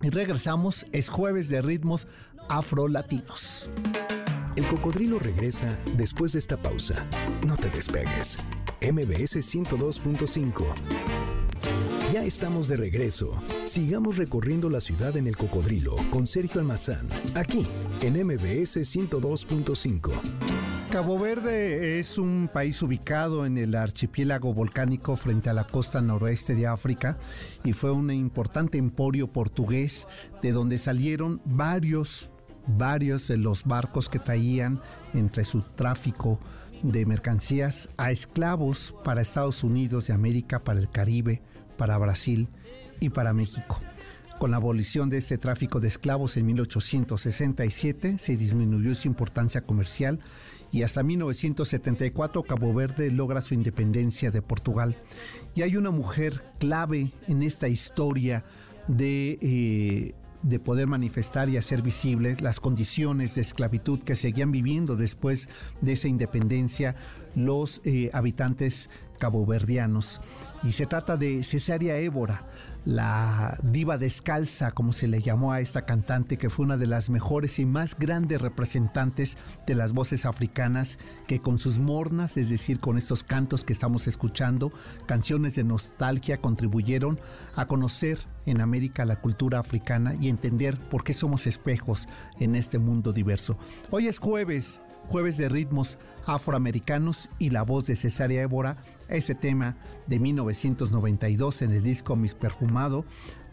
y 0.00 0.08
regresamos. 0.08 0.86
Es 0.92 1.10
jueves 1.10 1.50
de 1.50 1.60
ritmos 1.60 2.06
afro-latinos. 2.48 3.68
El 4.56 4.66
cocodrilo 4.66 5.18
regresa 5.18 5.78
después 5.98 6.32
de 6.32 6.38
esta 6.38 6.56
pausa. 6.56 7.06
No 7.46 7.56
te 7.56 7.68
despegues. 7.68 8.38
MBS 8.80 9.36
102.5. 9.36 10.64
Ya 12.10 12.24
estamos 12.24 12.68
de 12.68 12.78
regreso. 12.78 13.42
Sigamos 13.66 14.16
recorriendo 14.16 14.70
la 14.70 14.80
ciudad 14.80 15.14
en 15.18 15.26
el 15.26 15.36
cocodrilo 15.36 15.94
con 16.08 16.26
Sergio 16.26 16.62
Almazán, 16.62 17.06
aquí 17.34 17.66
en 18.00 18.14
MBS 18.14 18.78
102.5. 18.78 20.57
Cabo 20.90 21.18
Verde 21.18 21.98
es 21.98 22.16
un 22.16 22.48
país 22.50 22.80
ubicado 22.80 23.44
en 23.44 23.58
el 23.58 23.74
archipiélago 23.74 24.54
volcánico 24.54 25.16
frente 25.16 25.50
a 25.50 25.52
la 25.52 25.64
costa 25.64 26.00
noroeste 26.00 26.54
de 26.54 26.66
África 26.66 27.18
y 27.62 27.74
fue 27.74 27.90
un 27.90 28.10
importante 28.10 28.78
emporio 28.78 29.30
portugués 29.30 30.08
de 30.40 30.52
donde 30.52 30.78
salieron 30.78 31.42
varios, 31.44 32.30
varios 32.66 33.28
de 33.28 33.36
los 33.36 33.64
barcos 33.64 34.08
que 34.08 34.18
traían 34.18 34.80
entre 35.12 35.44
su 35.44 35.60
tráfico 35.60 36.40
de 36.82 37.04
mercancías 37.04 37.90
a 37.98 38.10
esclavos 38.10 38.94
para 39.04 39.20
Estados 39.20 39.62
Unidos 39.64 40.06
de 40.06 40.14
América, 40.14 40.64
para 40.64 40.80
el 40.80 40.88
Caribe, 40.88 41.42
para 41.76 41.98
Brasil 41.98 42.48
y 42.98 43.10
para 43.10 43.34
México. 43.34 43.78
Con 44.38 44.52
la 44.52 44.58
abolición 44.58 45.10
de 45.10 45.18
este 45.18 45.36
tráfico 45.36 45.80
de 45.80 45.88
esclavos 45.88 46.36
en 46.36 46.46
1867 46.46 48.18
se 48.20 48.36
disminuyó 48.36 48.94
su 48.94 49.08
importancia 49.08 49.62
comercial 49.62 50.20
y 50.70 50.82
hasta 50.82 51.02
1974 51.02 52.42
Cabo 52.42 52.74
Verde 52.74 53.10
logra 53.10 53.40
su 53.40 53.54
independencia 53.54 54.30
de 54.30 54.42
Portugal. 54.42 54.96
Y 55.54 55.62
hay 55.62 55.76
una 55.76 55.90
mujer 55.90 56.42
clave 56.58 57.12
en 57.26 57.42
esta 57.42 57.68
historia 57.68 58.44
de... 58.86 59.38
Eh, 59.40 60.14
de 60.42 60.60
poder 60.60 60.86
manifestar 60.86 61.48
y 61.48 61.56
hacer 61.56 61.82
visibles 61.82 62.40
las 62.40 62.60
condiciones 62.60 63.34
de 63.34 63.40
esclavitud 63.40 63.98
que 63.98 64.14
seguían 64.14 64.52
viviendo 64.52 64.94
después 64.94 65.48
de 65.80 65.94
esa 65.94 66.06
independencia 66.06 66.94
los 67.34 67.80
eh, 67.84 68.10
habitantes 68.12 68.88
caboverdianos. 69.18 70.20
Y 70.62 70.72
se 70.72 70.86
trata 70.86 71.16
de 71.16 71.42
Cesárea 71.42 71.98
Évora, 71.98 72.48
la 72.84 73.58
diva 73.62 73.98
descalza, 73.98 74.72
como 74.72 74.92
se 74.92 75.08
le 75.08 75.20
llamó 75.20 75.52
a 75.52 75.60
esta 75.60 75.84
cantante, 75.84 76.38
que 76.38 76.48
fue 76.48 76.64
una 76.64 76.76
de 76.76 76.86
las 76.86 77.10
mejores 77.10 77.58
y 77.58 77.66
más 77.66 77.98
grandes 77.98 78.40
representantes 78.40 79.36
de 79.66 79.74
las 79.74 79.92
voces 79.92 80.24
africanas, 80.24 80.98
que 81.26 81.40
con 81.40 81.58
sus 81.58 81.78
mornas, 81.78 82.36
es 82.36 82.48
decir, 82.48 82.78
con 82.78 82.96
estos 82.96 83.22
cantos 83.22 83.64
que 83.64 83.72
estamos 83.72 84.06
escuchando, 84.06 84.72
canciones 85.06 85.54
de 85.54 85.64
nostalgia, 85.64 86.40
contribuyeron 86.40 87.20
a 87.56 87.66
conocer 87.66 88.18
en 88.46 88.60
América 88.60 89.04
la 89.04 89.20
cultura 89.20 89.58
africana 89.58 90.14
y 90.14 90.28
entender 90.28 90.78
por 90.88 91.04
qué 91.04 91.12
somos 91.12 91.46
espejos 91.46 92.08
en 92.38 92.54
este 92.54 92.78
mundo 92.78 93.12
diverso. 93.12 93.58
Hoy 93.90 94.06
es 94.06 94.18
jueves, 94.18 94.82
jueves 95.06 95.36
de 95.36 95.48
ritmos 95.48 95.98
afroamericanos 96.26 97.30
y 97.38 97.50
la 97.50 97.62
voz 97.62 97.86
de 97.86 97.96
Cesárea 97.96 98.42
Évora 98.42 98.76
ese 99.08 99.34
tema 99.34 99.76
de 100.06 100.18
1992 100.18 101.62
en 101.62 101.72
el 101.72 101.82
disco 101.82 102.16
Mis 102.16 102.34
Perfumado, 102.34 103.04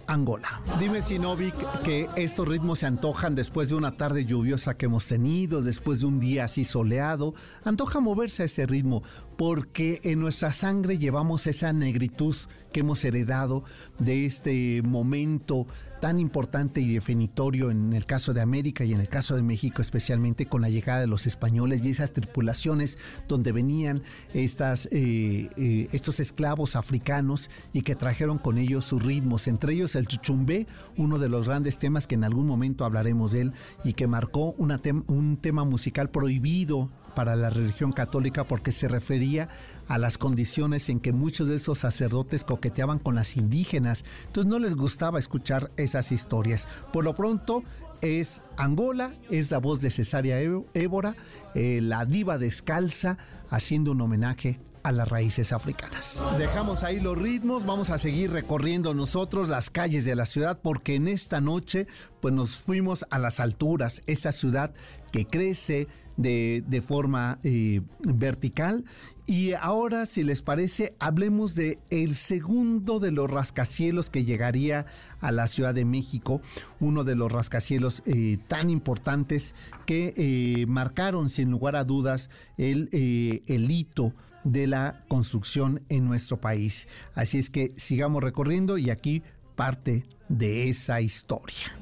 Angola. 0.08 0.62
Dime, 0.80 1.02
Sinovic, 1.02 1.56
que 1.84 2.08
estos 2.16 2.48
ritmos 2.48 2.80
se 2.80 2.86
antojan 2.86 3.36
después 3.36 3.70
de 3.70 3.76
una 3.76 3.98
tarde 3.98 4.26
lluviosa 4.26 4.78
que 4.78 4.86
hemos 4.86 5.08
tenido, 5.08 5.62
después 5.62 6.02
de 6.02 6.06
un 6.06 6.20
día 6.20 6.44
así 6.44 6.64
soleado. 6.64 7.34
Antoja 7.64 8.00
moverse 8.00 8.44
a 8.44 8.46
ese 8.46 8.66
ritmo 8.66 9.04
porque 9.38 10.00
en 10.04 10.20
nuestra 10.20 10.54
sangre 10.54 10.98
llevamos 10.98 11.48
esa 11.48 11.74
negritud 11.74 12.36
que 12.72 12.82
hemos 12.82 13.04
heredado 13.06 13.64
de 14.00 14.26
este 14.26 14.82
momento 14.82 15.66
tan 16.02 16.20
importante 16.20 16.82
y 16.82 16.94
definitorio 16.94 17.72
en 17.72 17.94
el 17.94 18.06
caso 18.06 18.34
de 18.34 18.42
América 18.42 18.84
y 18.84 18.94
en 18.94 19.00
el 19.00 19.08
caso 19.08 19.36
de 19.36 19.44
México, 19.44 19.82
especialmente 19.82 20.46
con 20.46 20.62
la 20.62 20.70
llegada 20.70 21.00
de 21.00 21.08
los 21.08 21.26
españoles 21.26 21.84
y 21.84 21.92
esas 21.92 22.12
tripulaciones 22.12 22.98
donde 23.28 23.54
venían 23.54 24.04
estas, 24.34 24.88
eh, 24.92 25.50
eh, 25.58 25.88
estos 25.94 26.20
esclavos 26.20 26.76
africanos 26.76 27.50
y 27.72 27.82
que 27.82 27.96
trajeron 27.96 28.38
con 28.38 28.58
ellos 28.58 28.86
sus 28.86 29.02
ritmos, 29.02 29.48
entre 29.48 29.74
ellos 29.74 29.96
el 29.96 30.08
chuchumbé, 30.08 30.68
uno 30.98 31.18
de 31.18 31.30
los 31.30 31.48
grandes 31.48 31.78
temas 31.78 32.08
que 32.08 32.16
en 32.16 32.26
algún 32.26 32.46
momento 32.46 32.84
hablaremos 32.84 33.32
de 33.32 33.42
él 33.42 33.54
y 33.84 33.94
que 33.94 34.06
marcó 34.08 34.54
un 34.58 35.38
tema 35.38 35.64
musical 35.64 36.10
prohibido 36.10 36.92
para 37.16 37.36
la 37.36 37.50
religión 37.50 37.92
católica 37.92 38.44
porque 38.44 38.72
se 38.72 38.88
refería 38.88 39.50
a 39.88 39.98
las 39.98 40.18
condiciones 40.18 40.90
en 40.90 41.00
que 41.00 41.14
muchos 41.14 41.48
de 41.48 41.56
esos 41.56 41.80
sacerdotes 41.80 42.44
coqueteaban 42.44 43.00
con 43.00 43.16
las 43.16 43.38
indígenas. 43.38 44.04
Entonces 44.28 44.50
no 44.50 44.60
les 44.60 44.76
gustaba 44.76 45.18
escuchar 45.18 45.72
esas 45.78 46.12
historias. 46.12 46.68
Por 46.92 47.04
lo 47.04 47.16
pronto 47.16 47.64
es 48.02 48.42
Angola, 48.58 49.14
es 49.30 49.50
la 49.52 49.60
voz 49.60 49.82
de 49.82 49.90
Cesárea 49.90 50.40
Évora, 50.40 51.16
eh, 51.56 51.80
la 51.82 52.06
diva 52.06 52.38
descalza, 52.38 53.18
haciendo 53.50 53.92
un 53.92 54.02
homenaje 54.02 54.60
a 54.86 54.92
las 54.92 55.10
raíces 55.10 55.52
africanas. 55.52 56.24
Dejamos 56.38 56.84
ahí 56.84 57.00
los 57.00 57.18
ritmos, 57.18 57.66
vamos 57.66 57.90
a 57.90 57.98
seguir 57.98 58.32
recorriendo 58.32 58.94
nosotros 58.94 59.50
las 59.50 59.72
calles 59.72 60.06
de 60.06 60.14
la 60.16 60.28
ciudad 60.28 60.60
porque 60.62 60.94
en 60.94 61.08
esta 61.08 61.42
noche 61.42 61.88
pues 62.22 62.36
nos 62.36 62.58
fuimos 62.58 63.04
a 63.10 63.18
las 63.18 63.40
alturas, 63.40 64.04
esta 64.06 64.32
ciudad 64.32 64.76
que 65.12 65.26
crece 65.26 65.88
de, 66.18 66.64
de 66.68 66.82
forma 66.82 67.40
eh, 67.44 67.82
vertical 68.08 68.86
y 69.28 69.54
ahora, 69.54 70.06
si 70.06 70.24
les 70.24 70.44
parece, 70.44 70.94
hablemos 71.00 71.56
de 71.56 71.80
el 71.90 72.14
segundo 72.14 73.00
de 73.00 73.12
los 73.12 73.30
rascacielos 73.30 74.12
que 74.12 74.24
llegaría 74.24 74.86
a 75.20 75.32
la 75.32 75.48
Ciudad 75.48 75.74
de 75.74 75.84
México, 75.84 76.42
uno 76.80 77.04
de 77.04 77.16
los 77.16 77.32
rascacielos 77.32 78.04
eh, 78.06 78.38
tan 78.48 78.70
importantes 78.70 79.56
que 79.88 80.14
eh, 80.16 80.68
marcaron 80.68 81.30
sin 81.30 81.50
lugar 81.50 81.76
a 81.76 81.86
dudas 81.86 82.30
el, 82.60 82.88
el 82.92 83.72
hito 83.72 84.14
de 84.44 84.68
la 84.68 85.04
construcción 85.08 85.82
en 85.90 86.06
nuestro 86.06 86.40
país. 86.40 86.88
Así 87.16 87.40
es 87.40 87.50
que 87.50 87.74
sigamos 87.78 88.24
recorriendo 88.24 88.78
y 88.78 88.92
aquí 88.92 89.24
parte 89.56 90.06
de 90.30 90.70
esa 90.70 91.02
historia. 91.02 91.76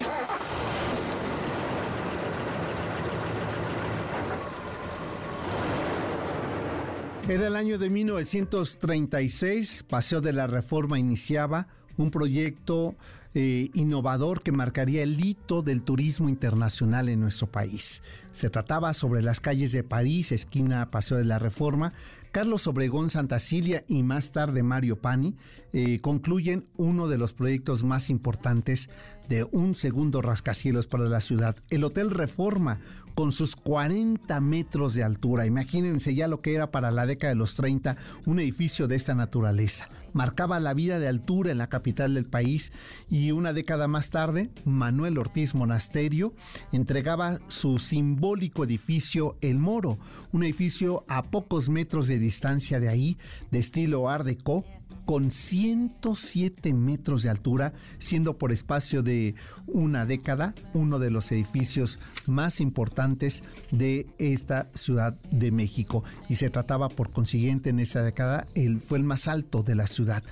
Era 7.29 7.47
el 7.47 7.55
año 7.55 7.77
de 7.77 7.89
1936, 7.89 9.85
Paseo 9.87 10.19
de 10.19 10.33
la 10.33 10.45
Reforma 10.45 10.99
iniciaba 10.99 11.67
un 11.95 12.11
proyecto 12.11 12.97
eh, 13.33 13.69
innovador 13.73 14.43
que 14.43 14.51
marcaría 14.51 15.03
el 15.03 15.23
hito 15.23 15.61
del 15.61 15.83
turismo 15.83 16.27
internacional 16.27 17.07
en 17.07 17.21
nuestro 17.21 17.47
país. 17.47 18.03
Se 18.31 18.49
trataba 18.49 18.91
sobre 18.91 19.21
las 19.21 19.39
calles 19.39 19.71
de 19.71 19.83
París, 19.83 20.33
esquina 20.33 20.89
Paseo 20.89 21.17
de 21.17 21.23
la 21.23 21.39
Reforma. 21.39 21.93
Carlos 22.33 22.67
Obregón 22.67 23.09
Cilia 23.09 23.85
y 23.87 24.03
más 24.03 24.31
tarde 24.31 24.61
Mario 24.61 24.99
Pani 24.99 25.35
eh, 25.71 25.99
concluyen 26.01 26.67
uno 26.75 27.07
de 27.07 27.17
los 27.17 27.31
proyectos 27.31 27.83
más 27.83 28.09
importantes 28.09 28.89
de 29.29 29.45
un 29.51 29.75
segundo 29.75 30.21
rascacielos 30.21 30.87
para 30.87 31.05
la 31.05 31.21
ciudad, 31.21 31.55
el 31.69 31.83
Hotel 31.83 32.11
Reforma, 32.11 32.81
con 33.15 33.31
sus 33.31 33.55
40 33.55 34.39
metros 34.41 34.93
de 34.93 35.03
altura. 35.03 35.45
Imagínense 35.45 36.15
ya 36.15 36.27
lo 36.27 36.41
que 36.41 36.55
era 36.55 36.71
para 36.71 36.91
la 36.91 37.05
década 37.05 37.33
de 37.33 37.37
los 37.37 37.55
30 37.55 37.95
un 38.25 38.39
edificio 38.39 38.87
de 38.87 38.95
esta 38.95 39.15
naturaleza. 39.15 39.87
Marcaba 40.13 40.59
la 40.59 40.75
vida 40.75 40.99
de 40.99 41.07
altura 41.07 41.51
en 41.51 41.57
la 41.57 41.69
capital 41.69 42.13
del 42.13 42.25
país 42.25 42.71
y 43.09 43.31
una 43.31 43.51
década 43.51 43.87
más 43.87 44.11
tarde, 44.11 44.51
Manuel 44.63 45.17
Ortiz 45.17 45.55
Monasterio 45.55 46.35
entregaba 46.71 47.39
su 47.47 47.79
simbólico 47.79 48.63
edificio 48.63 49.37
El 49.41 49.57
Moro, 49.57 49.97
un 50.31 50.43
edificio 50.43 51.03
a 51.07 51.23
pocos 51.23 51.67
metros 51.67 52.07
de 52.07 52.19
distancia 52.19 52.79
de 52.79 52.89
ahí, 52.89 53.17
de 53.49 53.59
estilo 53.59 54.07
Art 54.07 54.25
Deco, 54.25 54.63
con 55.05 55.31
107 55.31 56.73
metros 56.73 57.23
de 57.23 57.29
altura, 57.29 57.73
siendo 57.97 58.37
por 58.37 58.51
espacio 58.51 59.03
de 59.03 59.35
una 59.67 60.05
década 60.05 60.53
uno 60.73 60.99
de 60.99 61.11
los 61.11 61.31
edificios 61.31 61.99
más 62.27 62.59
importantes 62.59 63.43
de 63.71 64.07
esta 64.17 64.69
Ciudad 64.73 65.13
de 65.31 65.51
México. 65.51 66.03
Y 66.29 66.35
se 66.35 66.49
trataba 66.49 66.89
por 66.89 67.11
consiguiente 67.11 67.69
en 67.69 67.79
esa 67.79 68.01
década, 68.01 68.47
el, 68.55 68.81
fue 68.81 68.97
el 68.97 69.03
más 69.03 69.27
alto 69.27 69.63
de 69.63 69.75
la 69.75 69.87
ciudad. 69.87 70.23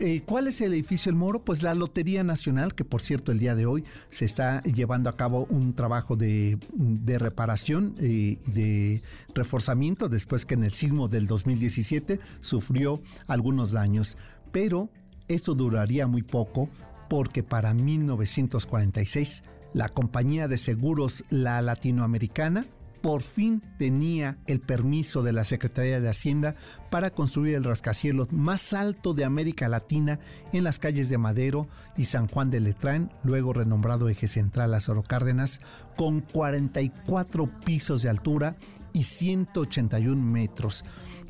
Eh, 0.00 0.22
¿Cuál 0.24 0.46
es 0.46 0.60
el 0.60 0.72
edificio 0.72 1.10
El 1.10 1.16
Moro? 1.16 1.44
Pues 1.44 1.62
la 1.62 1.74
Lotería 1.74 2.22
Nacional, 2.22 2.74
que 2.74 2.84
por 2.84 3.00
cierto 3.00 3.32
el 3.32 3.38
día 3.38 3.54
de 3.54 3.66
hoy 3.66 3.84
se 4.10 4.24
está 4.24 4.62
llevando 4.62 5.10
a 5.10 5.16
cabo 5.16 5.46
un 5.50 5.74
trabajo 5.74 6.16
de, 6.16 6.58
reparación 7.18 7.94
y 8.00 8.34
eh, 8.34 8.38
de 8.46 9.02
reforzamiento 9.34 10.08
después 10.08 10.44
que 10.44 10.54
en 10.54 10.64
el 10.64 10.72
sismo 10.72 11.08
del 11.08 11.26
2017 11.26 12.20
sufrió 12.40 13.02
algunos 13.26 13.72
daños. 13.72 14.16
Pero 14.52 14.90
esto 15.28 15.54
duraría 15.54 16.06
muy 16.06 16.22
poco 16.22 16.68
porque 17.08 17.42
para 17.42 17.74
1946 17.74 19.44
la 19.74 19.88
compañía 19.88 20.48
de 20.48 20.58
seguros 20.58 21.24
La 21.30 21.60
Latinoamericana 21.62 22.66
por 23.00 23.22
fin 23.22 23.62
tenía 23.78 24.38
el 24.46 24.60
permiso 24.60 25.22
de 25.22 25.32
la 25.32 25.44
Secretaría 25.44 26.00
de 26.00 26.08
Hacienda 26.08 26.54
para 26.90 27.10
construir 27.10 27.54
el 27.54 27.64
rascacielos 27.64 28.32
más 28.32 28.72
alto 28.72 29.14
de 29.14 29.24
América 29.24 29.68
Latina 29.68 30.18
en 30.52 30.64
las 30.64 30.78
calles 30.78 31.08
de 31.08 31.18
Madero 31.18 31.68
y 31.96 32.04
San 32.04 32.28
Juan 32.28 32.50
de 32.50 32.60
Letrán, 32.60 33.10
luego 33.24 33.52
renombrado 33.52 34.08
Eje 34.08 34.28
Central 34.28 34.72
Lázaro 34.72 35.02
Cárdenas, 35.02 35.60
con 35.96 36.20
44 36.20 37.46
pisos 37.64 38.02
de 38.02 38.08
altura 38.08 38.56
y 38.92 39.04
181 39.04 40.22
metros. 40.22 40.84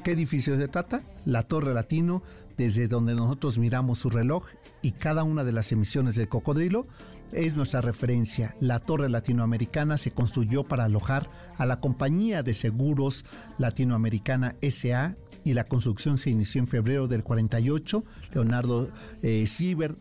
¿Qué 0.04 0.12
edificio 0.12 0.56
se 0.56 0.68
trata? 0.68 1.02
La 1.24 1.42
Torre 1.42 1.74
Latino, 1.74 2.22
desde 2.56 2.88
donde 2.88 3.14
nosotros 3.14 3.58
miramos 3.58 3.98
su 3.98 4.10
reloj 4.10 4.44
y 4.82 4.92
cada 4.92 5.24
una 5.24 5.44
de 5.44 5.52
las 5.52 5.72
emisiones 5.72 6.14
del 6.14 6.28
cocodrilo 6.28 6.86
es 7.32 7.56
nuestra 7.56 7.80
referencia. 7.80 8.54
La 8.60 8.78
Torre 8.78 9.08
Latinoamericana 9.08 9.96
se 9.96 10.10
construyó 10.10 10.64
para 10.64 10.84
alojar 10.84 11.28
a 11.56 11.66
la 11.66 11.80
compañía 11.80 12.42
de 12.42 12.54
seguros 12.54 13.24
latinoamericana 13.58 14.56
SA 14.62 15.16
y 15.44 15.54
la 15.54 15.64
construcción 15.64 16.18
se 16.18 16.30
inició 16.30 16.60
en 16.60 16.66
febrero 16.66 17.08
del 17.08 17.24
48. 17.24 18.04
Leonardo 18.34 18.88
eh, 19.22 19.46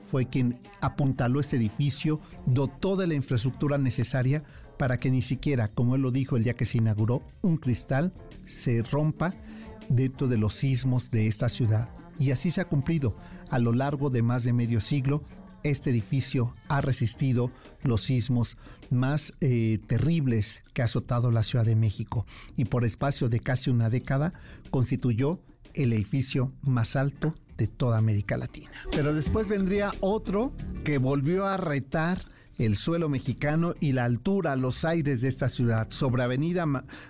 fue 0.10 0.26
quien 0.26 0.60
apuntaló 0.82 1.40
este 1.40 1.58
edificio, 1.58 2.20
dotó 2.46 2.96
de 2.96 3.08
la 3.08 3.14
infraestructura 3.14 3.78
necesaria 3.78 4.44
para 4.78 4.98
que 4.98 5.10
ni 5.10 5.22
siquiera, 5.22 5.68
como 5.68 5.96
él 5.96 6.02
lo 6.02 6.12
dijo 6.12 6.38
el 6.38 6.44
día 6.44 6.56
que 6.56 6.66
se 6.66 6.78
inauguró, 6.78 7.24
un 7.42 7.58
cristal 7.58 8.14
se 8.46 8.84
rompa 8.84 9.34
dentro 9.90 10.28
de 10.28 10.38
los 10.38 10.54
sismos 10.54 11.12
de 11.12 11.28
esta 11.28 11.50
ciudad. 11.50 11.90
Y 12.20 12.32
así 12.32 12.52
se 12.52 12.62
ha 12.62 12.66
cumplido. 12.66 13.16
A 13.50 13.60
lo 13.60 13.72
largo 13.74 14.10
de 14.10 14.24
más 14.24 14.44
de 14.44 14.54
medio 14.54 14.82
siglo, 14.82 15.24
este 15.64 15.90
edificio 15.90 16.56
ha 16.68 16.82
resistido 16.82 17.52
los 17.84 18.04
sismos 18.04 18.58
más 18.90 19.34
eh, 19.42 19.80
terribles 19.88 20.64
que 20.74 20.82
ha 20.82 20.86
azotado 20.86 21.32
la 21.32 21.44
Ciudad 21.44 21.66
de 21.66 21.76
México. 21.76 22.26
Y 22.56 22.66
por 22.66 22.84
espacio 22.84 23.30
de 23.30 23.40
casi 23.40 23.70
una 23.70 23.90
década 23.90 24.34
constituyó 24.70 25.42
el 25.74 25.94
edificio 25.94 26.54
más 26.62 26.96
alto 26.96 27.34
de 27.58 27.68
toda 27.68 27.98
América 27.98 28.38
Latina. 28.38 28.72
Pero 28.92 29.14
después 29.14 29.48
vendría 29.48 29.92
otro 30.00 30.54
que 30.84 30.98
volvió 30.98 31.46
a 31.46 31.58
retar 31.58 32.22
el 32.58 32.76
suelo 32.76 33.08
mexicano 33.10 33.76
y 33.80 33.92
la 33.92 34.06
altura, 34.06 34.56
los 34.56 34.84
aires 34.84 35.22
de 35.22 35.28
esta 35.28 35.48
ciudad, 35.48 35.88
sobre 35.92 36.24
Avenida 36.24 36.66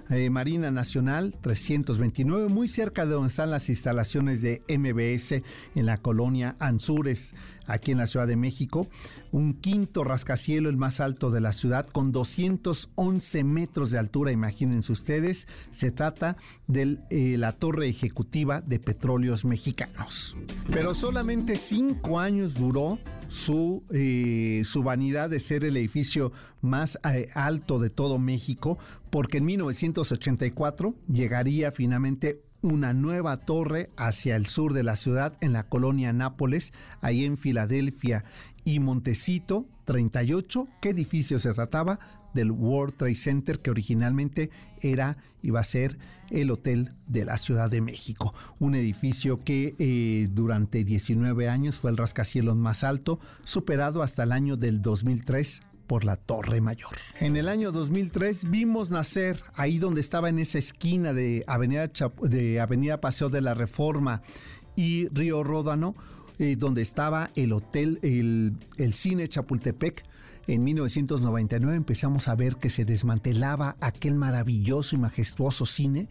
eh, 0.09 0.29
Marina 0.29 0.71
Nacional 0.71 1.33
329, 1.41 2.49
muy 2.49 2.67
cerca 2.67 3.05
de 3.05 3.13
donde 3.13 3.29
están 3.29 3.51
las 3.51 3.69
instalaciones 3.69 4.41
de 4.41 4.61
MBS 4.67 5.43
en 5.75 5.85
la 5.85 5.97
colonia 5.97 6.55
Anzures, 6.59 7.33
aquí 7.67 7.91
en 7.91 7.99
la 7.99 8.07
Ciudad 8.07 8.27
de 8.27 8.35
México. 8.35 8.87
Un 9.31 9.53
quinto 9.53 10.03
rascacielos, 10.03 10.71
el 10.71 10.77
más 10.77 10.99
alto 10.99 11.29
de 11.29 11.41
la 11.41 11.53
ciudad, 11.53 11.87
con 11.87 12.11
211 12.11 13.43
metros 13.43 13.91
de 13.91 13.99
altura, 13.99 14.31
imagínense 14.31 14.91
ustedes. 14.91 15.47
Se 15.71 15.91
trata 15.91 16.37
de 16.67 16.97
eh, 17.09 17.37
la 17.37 17.51
torre 17.51 17.87
ejecutiva 17.87 18.61
de 18.61 18.79
petróleos 18.79 19.45
mexicanos. 19.45 20.35
Pero 20.71 20.95
solamente 20.95 21.55
cinco 21.55 22.19
años 22.19 22.55
duró 22.55 22.99
su, 23.29 23.83
eh, 23.91 24.61
su 24.65 24.83
vanidad 24.83 25.29
de 25.29 25.39
ser 25.39 25.63
el 25.65 25.77
edificio 25.77 26.31
más 26.61 26.99
eh, 27.09 27.29
alto 27.33 27.79
de 27.79 27.89
todo 27.89 28.19
México, 28.19 28.77
porque 29.09 29.37
en 29.37 29.45
1984 29.45 30.95
llegaría 31.07 31.71
finalmente 31.71 32.41
una 32.61 32.93
nueva 32.93 33.37
torre 33.37 33.89
hacia 33.97 34.35
el 34.35 34.45
sur 34.45 34.73
de 34.73 34.83
la 34.83 34.95
ciudad, 34.95 35.37
en 35.41 35.53
la 35.53 35.63
colonia 35.63 36.13
Nápoles, 36.13 36.73
ahí 37.01 37.25
en 37.25 37.37
Filadelfia 37.37 38.23
y 38.63 38.79
Montecito 38.79 39.67
38. 39.85 40.67
¿Qué 40.81 40.89
edificio 40.89 41.39
se 41.39 41.53
trataba? 41.53 41.99
Del 42.33 42.51
World 42.51 42.95
Trade 42.97 43.15
Center, 43.15 43.59
que 43.59 43.71
originalmente 43.71 44.51
era, 44.81 45.17
iba 45.41 45.59
a 45.59 45.63
ser 45.63 45.97
el 46.29 46.51
hotel 46.51 46.93
de 47.07 47.25
la 47.25 47.37
Ciudad 47.37 47.69
de 47.69 47.81
México. 47.81 48.33
Un 48.59 48.75
edificio 48.75 49.43
que 49.43 49.75
eh, 49.79 50.27
durante 50.31 50.83
19 50.83 51.49
años 51.49 51.77
fue 51.77 51.89
el 51.89 51.97
rascacielos 51.97 52.55
más 52.55 52.83
alto, 52.83 53.19
superado 53.43 54.03
hasta 54.03 54.23
el 54.23 54.31
año 54.33 54.57
del 54.57 54.81
2003 54.81 55.63
por 55.87 56.05
la 56.05 56.17
Torre 56.17 56.61
Mayor. 56.61 56.91
En 57.19 57.37
el 57.37 57.47
año 57.47 57.71
2003 57.71 58.49
vimos 58.49 58.91
nacer 58.91 59.41
ahí 59.55 59.79
donde 59.79 60.01
estaba 60.01 60.29
en 60.29 60.39
esa 60.39 60.59
esquina 60.59 61.13
de 61.13 61.43
Avenida, 61.47 61.87
de 62.21 62.59
Avenida 62.59 63.01
Paseo 63.01 63.29
de 63.29 63.41
la 63.41 63.53
Reforma 63.53 64.21
y 64.75 65.07
Río 65.09 65.43
Ródano, 65.43 65.95
eh, 66.39 66.55
donde 66.57 66.81
estaba 66.81 67.31
el 67.35 67.53
hotel, 67.53 67.99
el, 68.03 68.53
el 68.77 68.93
cine 68.93 69.27
Chapultepec. 69.27 70.03
En 70.45 70.63
1999 70.63 71.75
empezamos 71.75 72.27
a 72.27 72.35
ver 72.35 72.55
que 72.55 72.69
se 72.69 72.85
desmantelaba 72.85 73.75
aquel 73.81 74.15
maravilloso 74.15 74.95
y 74.95 74.99
majestuoso 74.99 75.65
cine 75.65 76.07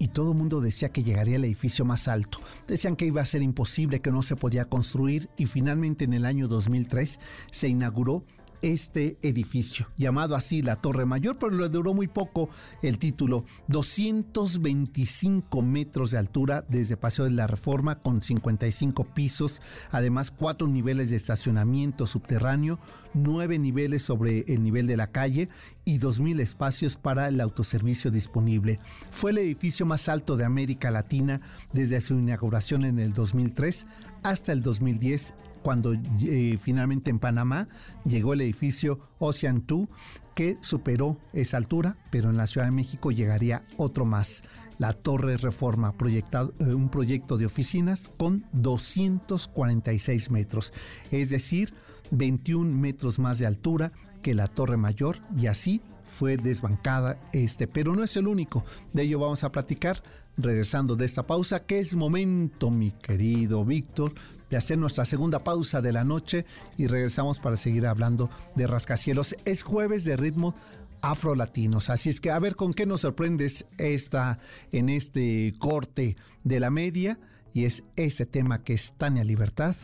y 0.00 0.08
todo 0.08 0.32
el 0.32 0.38
mundo 0.38 0.62
decía 0.62 0.88
que 0.88 1.02
llegaría 1.02 1.36
al 1.36 1.44
edificio 1.44 1.84
más 1.84 2.08
alto. 2.08 2.40
Decían 2.66 2.96
que 2.96 3.04
iba 3.04 3.20
a 3.20 3.26
ser 3.26 3.42
imposible, 3.42 4.00
que 4.00 4.10
no 4.10 4.22
se 4.22 4.34
podía 4.34 4.64
construir 4.64 5.28
y 5.36 5.44
finalmente 5.44 6.04
en 6.04 6.14
el 6.14 6.24
año 6.24 6.48
2003 6.48 7.20
se 7.50 7.68
inauguró 7.68 8.24
este 8.62 9.18
edificio, 9.22 9.88
llamado 9.96 10.34
así 10.34 10.62
la 10.62 10.76
Torre 10.76 11.06
Mayor, 11.06 11.38
pero 11.38 11.52
le 11.52 11.68
duró 11.68 11.94
muy 11.94 12.08
poco 12.08 12.48
el 12.82 12.98
título. 12.98 13.44
225 13.68 15.62
metros 15.62 16.10
de 16.10 16.18
altura 16.18 16.64
desde 16.68 16.96
Paseo 16.96 17.24
de 17.24 17.32
la 17.32 17.46
Reforma 17.46 18.00
con 18.00 18.22
55 18.22 19.04
pisos, 19.04 19.62
además 19.90 20.30
cuatro 20.30 20.68
niveles 20.68 21.10
de 21.10 21.16
estacionamiento 21.16 22.06
subterráneo, 22.06 22.78
nueve 23.14 23.58
niveles 23.58 24.02
sobre 24.02 24.40
el 24.48 24.62
nivel 24.62 24.86
de 24.86 24.96
la 24.96 25.08
calle 25.08 25.48
y 25.84 25.98
2.000 25.98 26.40
espacios 26.40 26.96
para 26.96 27.28
el 27.28 27.40
autoservicio 27.40 28.10
disponible. 28.10 28.78
Fue 29.10 29.30
el 29.32 29.38
edificio 29.38 29.86
más 29.86 30.08
alto 30.08 30.36
de 30.36 30.44
América 30.44 30.90
Latina 30.90 31.40
desde 31.72 32.00
su 32.00 32.14
inauguración 32.14 32.84
en 32.84 32.98
el 32.98 33.12
2003 33.12 33.86
hasta 34.22 34.52
el 34.52 34.62
2010 34.62 35.34
cuando 35.62 35.94
eh, 35.94 36.58
finalmente 36.60 37.10
en 37.10 37.18
Panamá 37.18 37.68
llegó 38.04 38.32
el 38.32 38.40
edificio 38.40 38.98
Ocean 39.18 39.64
2 39.66 39.88
que 40.34 40.56
superó 40.60 41.18
esa 41.32 41.56
altura, 41.56 41.96
pero 42.10 42.30
en 42.30 42.36
la 42.36 42.46
Ciudad 42.46 42.66
de 42.66 42.72
México 42.72 43.10
llegaría 43.10 43.64
otro 43.76 44.04
más, 44.04 44.42
la 44.78 44.92
Torre 44.92 45.36
Reforma, 45.36 45.92
proyectado, 45.92 46.54
eh, 46.60 46.72
un 46.72 46.88
proyecto 46.88 47.36
de 47.36 47.46
oficinas 47.46 48.10
con 48.16 48.46
246 48.52 50.30
metros, 50.30 50.72
es 51.10 51.30
decir, 51.30 51.74
21 52.10 52.74
metros 52.74 53.18
más 53.18 53.38
de 53.38 53.46
altura 53.46 53.92
que 54.22 54.34
la 54.34 54.48
Torre 54.48 54.76
Mayor 54.76 55.18
y 55.36 55.46
así 55.46 55.80
fue 56.18 56.36
desbancada 56.36 57.18
este, 57.32 57.66
pero 57.66 57.94
no 57.94 58.02
es 58.02 58.16
el 58.16 58.26
único, 58.26 58.64
de 58.92 59.02
ello 59.02 59.18
vamos 59.18 59.44
a 59.44 59.52
platicar 59.52 60.02
regresando 60.36 60.96
de 60.96 61.04
esta 61.04 61.26
pausa, 61.26 61.64
que 61.66 61.78
es 61.78 61.94
momento, 61.94 62.70
mi 62.70 62.92
querido 62.92 63.64
Víctor, 63.64 64.14
de 64.50 64.56
hacer 64.56 64.76
nuestra 64.78 65.04
segunda 65.04 65.44
pausa 65.44 65.80
de 65.80 65.92
la 65.92 66.04
noche 66.04 66.44
y 66.76 66.88
regresamos 66.88 67.38
para 67.38 67.56
seguir 67.56 67.86
hablando 67.86 68.28
de 68.56 68.66
rascacielos. 68.66 69.36
Es 69.44 69.62
jueves 69.62 70.04
de 70.04 70.16
ritmo 70.16 70.54
afrolatinos. 71.00 71.88
Así 71.90 72.10
es 72.10 72.20
que 72.20 72.30
a 72.30 72.38
ver 72.38 72.56
con 72.56 72.74
qué 72.74 72.86
nos 72.86 73.02
sorprendes 73.02 73.64
en 73.78 74.88
este 74.88 75.54
corte 75.58 76.16
de 76.44 76.60
la 76.60 76.70
media. 76.70 77.18
Y 77.52 77.64
es 77.64 77.82
ese 77.96 78.26
tema 78.26 78.62
que 78.62 78.74
es 78.74 78.94
Tania 78.96 79.24
Libertad. 79.24 79.74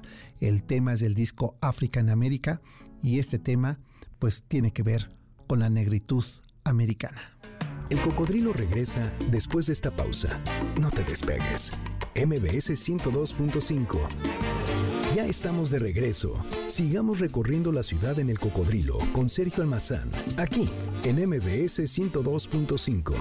El 0.40 0.62
tema 0.62 0.92
es 0.92 1.00
del 1.00 1.14
disco 1.14 1.56
África 1.60 2.00
en 2.00 2.10
América. 2.10 2.60
Y 3.02 3.18
este 3.18 3.38
tema 3.38 3.78
pues 4.18 4.44
tiene 4.44 4.72
que 4.72 4.82
ver 4.82 5.08
con 5.46 5.60
la 5.60 5.70
negritud 5.70 6.24
americana. 6.64 7.36
El 7.90 8.00
cocodrilo 8.00 8.52
regresa 8.52 9.12
después 9.30 9.66
de 9.66 9.72
esta 9.72 9.94
pausa. 9.94 10.40
No 10.80 10.90
te 10.90 11.04
despegues. 11.04 11.72
MBS 12.24 12.70
102.5. 12.70 13.98
Ya 15.14 15.26
estamos 15.26 15.70
de 15.70 15.78
regreso. 15.78 16.32
Sigamos 16.68 17.20
recorriendo 17.20 17.72
la 17.72 17.82
ciudad 17.82 18.18
en 18.18 18.30
el 18.30 18.38
cocodrilo 18.38 18.98
con 19.12 19.28
Sergio 19.28 19.62
Almazán, 19.62 20.10
aquí 20.38 20.68
en 21.04 21.16
MBS 21.28 21.80
102.5. 21.80 23.14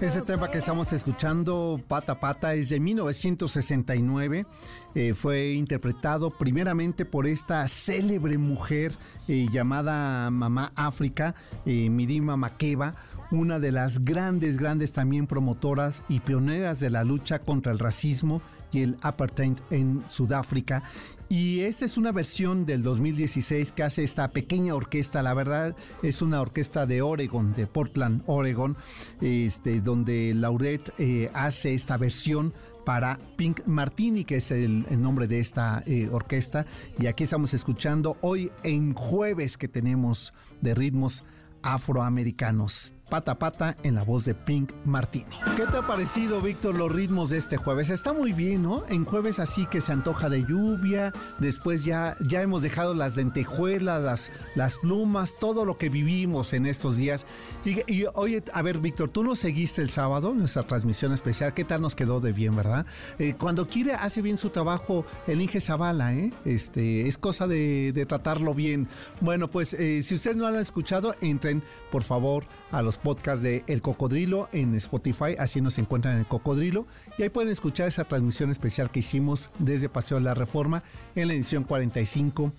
Ese 0.00 0.22
tema 0.22 0.50
que 0.50 0.56
estamos 0.56 0.94
escuchando, 0.94 1.78
Pata 1.86 2.18
Pata, 2.18 2.54
es 2.54 2.70
de 2.70 2.80
1969. 2.80 4.46
Eh, 4.94 5.12
fue 5.12 5.52
interpretado 5.52 6.30
primeramente 6.30 7.04
por 7.04 7.26
esta 7.26 7.68
célebre 7.68 8.38
mujer 8.38 8.96
eh, 9.28 9.46
llamada 9.52 10.30
Mamá 10.30 10.72
África, 10.74 11.34
eh, 11.66 11.90
Mirima 11.90 12.38
Makeba, 12.38 12.94
una 13.30 13.58
de 13.58 13.72
las 13.72 14.04
grandes, 14.04 14.56
grandes 14.56 14.92
también 14.92 15.26
promotoras 15.26 16.02
y 16.08 16.20
pioneras 16.20 16.80
de 16.80 16.90
la 16.90 17.04
lucha 17.04 17.40
contra 17.40 17.72
el 17.72 17.78
racismo 17.78 18.42
y 18.72 18.82
el 18.82 18.96
apartheid 19.02 19.58
en 19.70 20.02
Sudáfrica. 20.08 20.82
Y 21.28 21.60
esta 21.60 21.84
es 21.84 21.96
una 21.96 22.10
versión 22.10 22.66
del 22.66 22.82
2016 22.82 23.70
que 23.70 23.84
hace 23.84 24.02
esta 24.02 24.32
pequeña 24.32 24.74
orquesta. 24.74 25.22
La 25.22 25.32
verdad 25.32 25.76
es 26.02 26.22
una 26.22 26.40
orquesta 26.40 26.86
de 26.86 27.02
Oregon, 27.02 27.54
de 27.54 27.68
Portland, 27.68 28.22
Oregon, 28.26 28.76
este, 29.20 29.80
donde 29.80 30.34
Lauret 30.34 30.92
eh, 30.98 31.30
hace 31.32 31.72
esta 31.72 31.96
versión 31.96 32.52
para 32.84 33.20
Pink 33.36 33.60
Martini, 33.66 34.24
que 34.24 34.38
es 34.38 34.50
el, 34.50 34.84
nombre 35.00 35.28
de 35.28 35.38
esta 35.38 35.84
eh, 35.86 36.08
orquesta. 36.10 36.66
Y 36.98 37.06
aquí 37.06 37.22
estamos 37.22 37.54
escuchando 37.54 38.16
hoy 38.22 38.50
en 38.64 38.94
jueves 38.94 39.56
que 39.56 39.68
tenemos 39.68 40.34
de 40.60 40.74
ritmos 40.74 41.22
afroamericanos. 41.62 42.92
Pata 43.10 43.34
Pata 43.34 43.76
en 43.82 43.96
la 43.96 44.04
voz 44.04 44.24
de 44.24 44.34
Pink 44.34 44.72
Martini. 44.84 45.36
¿Qué 45.56 45.66
te 45.66 45.78
ha 45.78 45.86
parecido, 45.86 46.40
Víctor, 46.40 46.76
los 46.76 46.90
ritmos 46.90 47.30
de 47.30 47.38
este 47.38 47.56
jueves? 47.56 47.90
Está 47.90 48.12
muy 48.12 48.32
bien, 48.32 48.62
¿no? 48.62 48.84
En 48.88 49.04
jueves 49.04 49.40
así 49.40 49.66
que 49.66 49.80
se 49.80 49.92
antoja 49.92 50.28
de 50.28 50.44
lluvia, 50.44 51.12
después 51.38 51.84
ya, 51.84 52.14
ya 52.20 52.40
hemos 52.40 52.62
dejado 52.62 52.94
las 52.94 53.16
lentejuelas, 53.16 54.00
las, 54.00 54.32
las 54.54 54.78
plumas, 54.78 55.34
todo 55.38 55.64
lo 55.64 55.76
que 55.76 55.88
vivimos 55.88 56.52
en 56.52 56.66
estos 56.66 56.96
días. 56.96 57.26
Y, 57.64 58.04
oye, 58.14 58.44
a 58.54 58.62
ver, 58.62 58.78
Víctor, 58.78 59.10
tú 59.10 59.24
nos 59.24 59.40
seguiste 59.40 59.82
el 59.82 59.90
sábado, 59.90 60.32
nuestra 60.32 60.62
transmisión 60.62 61.12
especial, 61.12 61.52
¿qué 61.52 61.64
tal 61.64 61.82
nos 61.82 61.96
quedó 61.96 62.20
de 62.20 62.32
bien, 62.32 62.54
verdad? 62.54 62.86
Eh, 63.18 63.34
cuando 63.36 63.68
quiere, 63.68 63.94
hace 63.94 64.22
bien 64.22 64.36
su 64.36 64.50
trabajo 64.50 65.04
el 65.26 65.42
Inge 65.42 65.60
Zavala, 65.60 66.14
¿eh? 66.14 66.32
Este, 66.44 67.08
es 67.08 67.18
cosa 67.18 67.48
de, 67.48 68.06
tratarlo 68.08 68.54
bien. 68.54 68.88
Bueno, 69.20 69.50
pues 69.50 69.74
eh, 69.74 70.02
si 70.02 70.14
ustedes 70.14 70.36
no 70.36 70.44
lo 70.48 70.56
han 70.56 70.60
escuchado, 70.62 71.14
entren, 71.20 71.62
por 71.90 72.02
favor, 72.02 72.44
a 72.70 72.82
los 72.82 72.99
podcasts 73.02 73.42
de 73.42 73.64
El 73.66 73.82
Cocodrilo 73.82 74.48
en 74.52 74.74
Spotify, 74.76 75.34
así 75.38 75.60
nos 75.60 75.78
encuentran 75.78 76.14
en 76.14 76.20
El 76.20 76.26
Cocodrilo, 76.26 76.86
y 77.18 77.22
ahí 77.22 77.28
pueden 77.28 77.50
escuchar 77.50 77.88
esa 77.88 78.04
transmisión 78.04 78.50
especial 78.50 78.90
que 78.90 79.00
hicimos 79.00 79.50
desde 79.58 79.88
Paseo 79.88 80.18
de 80.18 80.24
la 80.24 80.34
Reforma 80.34 80.82
en 81.14 81.28
la 81.28 81.34
edición 81.34 81.64
45 81.64 82.52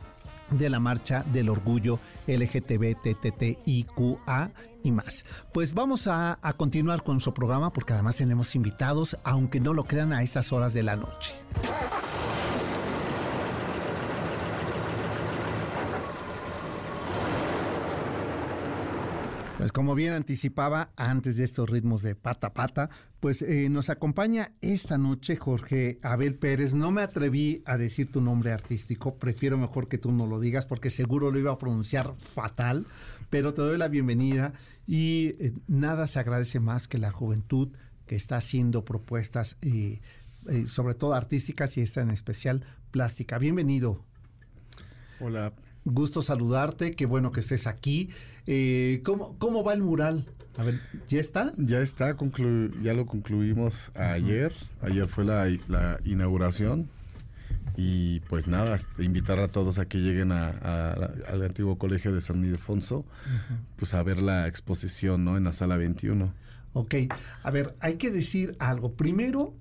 de 0.51 0.69
la 0.69 0.79
marcha 0.79 1.25
del 1.31 1.49
orgullo 1.49 1.99
LGTB-TTIQA 2.27 4.51
y 4.83 4.91
más. 4.91 5.25
Pues 5.53 5.73
vamos 5.73 6.07
a, 6.07 6.37
a, 6.41 6.53
continuar 6.53 7.03
con 7.03 7.15
nuestro 7.15 7.33
programa 7.33 7.71
porque 7.71 7.93
además 7.93 8.17
tenemos 8.17 8.55
invitados, 8.55 9.17
aunque 9.23 9.59
no 9.59 9.73
lo 9.73 9.85
crean 9.85 10.13
a 10.13 10.23
estas 10.23 10.51
horas 10.51 10.73
de 10.73 10.81
la 10.83 10.95
noche. 10.95 11.35
Pues 19.61 19.71
como 19.71 19.93
bien 19.93 20.13
anticipaba 20.13 20.91
antes 20.95 21.37
de 21.37 21.43
estos 21.43 21.69
ritmos 21.69 22.01
de 22.01 22.15
pata 22.15 22.51
pata, 22.51 22.89
pues 23.19 23.43
eh, 23.43 23.69
nos 23.69 23.91
acompaña 23.91 24.53
esta 24.61 24.97
noche 24.97 25.35
Jorge 25.35 25.99
Abel 26.01 26.33
Pérez. 26.33 26.73
No 26.73 26.89
me 26.89 27.03
atreví 27.03 27.61
a 27.67 27.77
decir 27.77 28.11
tu 28.11 28.21
nombre 28.21 28.53
artístico, 28.53 29.19
prefiero 29.19 29.59
mejor 29.59 29.87
que 29.87 29.99
tú 29.99 30.11
no 30.11 30.25
lo 30.25 30.39
digas 30.39 30.65
porque 30.65 30.89
seguro 30.89 31.29
lo 31.29 31.37
iba 31.37 31.51
a 31.51 31.59
pronunciar 31.59 32.15
fatal, 32.17 32.87
pero 33.29 33.53
te 33.53 33.61
doy 33.61 33.77
la 33.77 33.87
bienvenida 33.87 34.53
y 34.87 35.35
eh, 35.37 35.53
nada 35.67 36.07
se 36.07 36.17
agradece 36.17 36.59
más 36.59 36.87
que 36.87 36.97
la 36.97 37.11
juventud 37.11 37.69
que 38.07 38.15
está 38.15 38.37
haciendo 38.37 38.83
propuestas, 38.83 39.57
eh, 39.61 40.01
sobre 40.65 40.95
todo 40.95 41.13
artísticas 41.13 41.77
y 41.77 41.81
esta 41.81 42.01
en 42.01 42.09
especial 42.09 42.65
plástica. 42.89 43.37
Bienvenido. 43.37 44.03
Hola. 45.19 45.53
Gusto 45.85 46.21
saludarte, 46.21 46.91
qué 46.91 47.05
bueno 47.05 47.31
que 47.31 47.39
estés 47.39 47.67
aquí. 47.67 48.09
Eh, 48.45 49.01
¿cómo, 49.03 49.37
¿Cómo 49.39 49.63
va 49.63 49.73
el 49.73 49.81
mural? 49.81 50.25
A 50.57 50.63
ver, 50.63 50.79
¿ya 51.07 51.19
está? 51.19 51.53
Ya 51.57 51.79
está, 51.79 52.15
ya 52.83 52.93
lo 52.93 53.05
concluimos 53.05 53.91
ayer. 53.95 54.53
Ayer 54.81 55.07
fue 55.07 55.23
la, 55.23 55.99
inauguración. 56.03 56.89
Y 57.77 58.19
pues 58.21 58.47
nada, 58.47 58.77
invitar 58.99 59.39
a 59.39 59.47
todos 59.47 59.79
a 59.79 59.85
que 59.85 59.99
lleguen 59.99 60.31
al 60.31 61.41
antiguo 61.43 61.77
colegio 61.77 62.13
de 62.13 62.19
San 62.19 62.43
Ildefonso, 62.43 63.05
pues 63.77 63.93
a 63.93 64.03
ver 64.03 64.21
la 64.21 64.47
exposición, 64.47 65.23
¿no? 65.23 65.37
En 65.37 65.45
la 65.45 65.53
sala 65.53 65.77
21. 65.77 66.33
Ok, 66.73 66.95
a 67.43 67.51
ver, 67.51 67.75
hay 67.79 67.95
que 67.95 68.11
decir 68.11 68.55
algo. 68.59 68.93
Primero, 68.93 69.53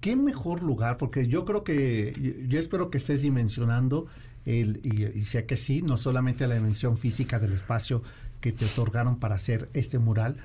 ¿qué 0.00 0.16
mejor 0.16 0.62
lugar? 0.62 0.96
Porque 0.96 1.28
yo 1.28 1.44
creo 1.44 1.62
que, 1.64 2.44
yo 2.48 2.58
espero 2.58 2.90
que 2.90 2.98
estés 2.98 3.22
dimensionando 3.22 4.06
y, 4.46 5.22
sé 5.22 5.46
que 5.46 5.56
sí, 5.56 5.82
no 5.82 5.96
solamente 5.96 6.46
la 6.46 6.56
dimensión 6.56 6.98
física 6.98 7.38
del 7.38 7.52
espacio 7.52 8.02
que 8.40 8.52
te 8.52 8.66
otorgaron 8.66 9.18
para 9.18 9.36
hacer 9.36 9.70
este 9.72 9.98
mural, 9.98 10.36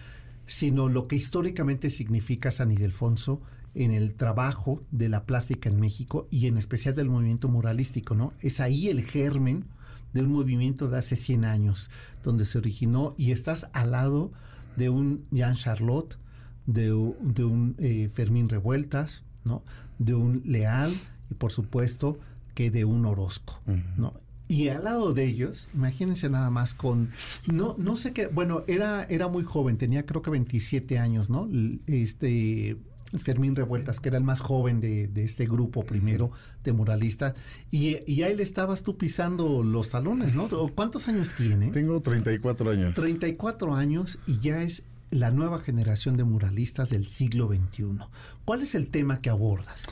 sino 0.46 0.88
lo 0.88 1.08
que 1.08 1.16
históricamente 1.16 1.90
significa 1.90 2.50
San 2.50 2.72
Ildefonso 2.72 3.42
en 3.76 3.92
el 3.92 4.16
trabajo 4.16 4.82
de 4.92 5.10
la 5.10 5.26
plástica 5.26 5.70
en 5.70 5.80
México 5.80 6.28
y 6.32 6.48
en 6.48 6.58
especial 6.58 6.96
del 6.96 7.10
movimiento 7.10 7.50
muralístico, 7.50 8.16
¿no? 8.16 8.34
Es 8.40 8.60
ahí 8.60 8.88
el 8.88 9.04
germen 9.04 9.66
de 10.14 10.24
un 10.24 10.32
movimiento 10.32 10.90
de 10.90 10.98
hace 10.98 11.16
100 11.16 11.46
años, 11.46 11.92
donde 12.24 12.46
se 12.46 12.58
originó 12.58 13.14
y 13.18 13.32
estás 13.32 13.68
al 13.74 13.92
lado 13.92 14.32
de 14.76 14.90
un 14.90 15.26
Jean 15.32 15.56
Charlotte, 15.56 16.18
de, 16.66 16.94
un 16.94 17.76
eh, 17.80 18.10
Fermín 18.14 18.50
Revueltas, 18.50 19.24
¿no? 19.44 19.64
De 19.98 20.14
un 20.14 20.42
Leal 20.46 20.94
y 21.30 21.34
por 21.36 21.52
supuesto 21.52 22.20
que 22.60 22.72
de 22.72 22.84
un 22.84 23.06
Orozco, 23.06 23.62
¿no? 23.96 24.20
Y 24.50 24.68
al 24.68 24.84
lado 24.84 25.14
de 25.14 25.24
ellos, 25.24 25.70
imagínense 25.74 26.30
nada 26.30 26.50
más 26.50 26.74
con, 26.74 27.10
no, 27.50 27.74
no 27.78 27.96
sé 27.96 28.12
qué, 28.12 28.28
bueno, 28.28 28.66
era, 28.68 29.06
era 29.06 29.30
muy 29.30 29.46
joven, 29.46 29.78
tenía 29.78 30.06
creo 30.06 30.22
que 30.22 30.30
27 30.30 31.00
años, 31.00 31.30
¿no? 31.30 31.48
Este 31.88 32.76
Fermín 33.18 33.56
Revueltas, 33.56 34.02
que 34.02 34.10
era 34.10 34.18
el 34.18 34.26
más 34.26 34.42
joven 34.42 34.82
de, 34.82 35.10
este 35.16 35.46
grupo 35.46 35.86
primero 35.86 36.32
de 36.66 36.74
muralistas, 36.74 37.34
y, 37.72 38.00
y, 38.12 38.24
ahí 38.24 38.36
le 38.36 38.44
estabas 38.44 38.84
tú 38.84 38.98
pisando 38.98 39.64
los 39.64 39.88
salones, 39.88 40.36
¿no? 40.36 40.50
¿Cuántos 40.76 41.08
años 41.08 41.32
tiene? 41.38 41.70
Tengo 41.70 42.02
34 42.02 42.72
años. 42.72 42.94
34 42.94 43.74
años 43.74 44.20
y 44.28 44.40
ya 44.40 44.64
es 44.64 44.84
la 45.12 45.32
nueva 45.32 45.60
generación 45.60 46.18
de 46.18 46.26
muralistas 46.26 46.90
del 46.90 47.08
siglo 47.08 47.48
XXI. 47.48 48.00
¿Cuál 48.44 48.64
es 48.64 48.76
el 48.76 48.90
tema 48.90 49.22
que 49.22 49.30
abordas? 49.30 49.86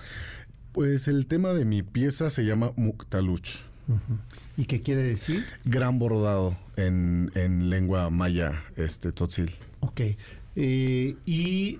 Pues 0.77 1.07
el 1.07 1.25
tema 1.25 1.53
de 1.53 1.65
mi 1.65 1.81
pieza 1.81 2.29
se 2.29 2.45
llama 2.45 2.71
Muktaluch. 2.75 3.63
¿Y 4.57 4.65
qué 4.65 4.83
quiere 4.83 5.01
decir? 5.01 5.43
Gran 5.65 5.97
bordado 5.97 6.55
en, 6.75 7.31
lengua 7.67 8.11
maya, 8.11 8.63
este, 8.75 9.11
Tzotzil. 9.11 9.55
Ok. 9.79 10.01
Eh, 10.55 11.15
y, 11.25 11.79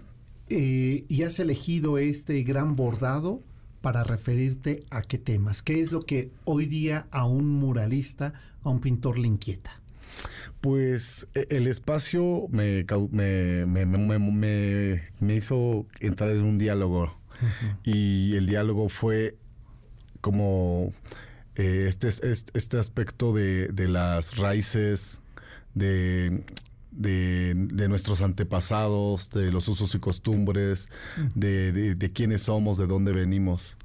eh, 0.49 1.05
y 1.07 1.21
has 1.21 1.39
elegido 1.39 1.99
este 1.99 2.41
gran 2.41 2.75
bordado 2.75 3.39
para 3.81 4.03
referirte 4.03 4.83
a 4.89 5.03
qué 5.03 5.19
temas. 5.19 5.61
¿Qué 5.61 5.79
es 5.79 5.91
lo 5.91 6.01
que 6.01 6.31
hoy 6.45 6.65
día 6.65 7.05
a 7.11 7.27
un 7.27 7.47
muralista, 7.51 8.33
a 8.63 8.69
un 8.69 8.81
pintor 8.81 9.19
le 9.19 9.27
inquieta? 9.27 9.79
Pues 10.59 11.27
e, 11.35 11.45
el 11.51 11.67
espacio 11.67 12.47
me, 12.49 12.83
me, 13.11 13.85
me, 13.85 15.01
me 15.19 15.35
hizo 15.35 15.85
entrar 15.99 16.31
en 16.31 16.41
un 16.41 16.57
diálogo 16.57 17.15
y 17.83 18.35
el 18.35 18.47
diálogo 18.47 18.89
fue 18.89 19.37
como 20.21 20.93
eh, 21.55 21.85
este, 21.87 22.09
este 22.09 22.77
aspecto 22.77 23.33
de, 23.33 23.71
las 23.87 24.37
raíces, 24.37 25.19
de, 25.73 26.43
de, 26.91 27.87
nuestros 27.87 28.21
antepasados, 28.21 29.29
de 29.31 29.51
los 29.51 29.67
usos 29.67 29.93
y 29.95 29.99
costumbres, 29.99 30.89
de, 31.35 31.95
de, 31.95 32.11
quiénes 32.11 32.43
somos, 32.43 32.77
de 32.77 32.85
dónde 32.85 33.11
venimos. 33.11 33.77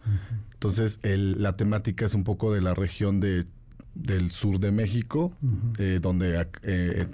Entonces, 0.53 0.99
la 1.03 1.57
temática 1.57 2.05
es 2.07 2.15
un 2.15 2.25
poco 2.25 2.53
de 2.53 2.61
la 2.61 2.75
región 2.75 3.21
de 3.21 3.47
del 3.95 4.31
sur 4.31 4.59
de 4.59 4.73
México, 4.73 5.33
eh, 5.79 5.99
donde 6.01 6.47
eh, 6.63 7.07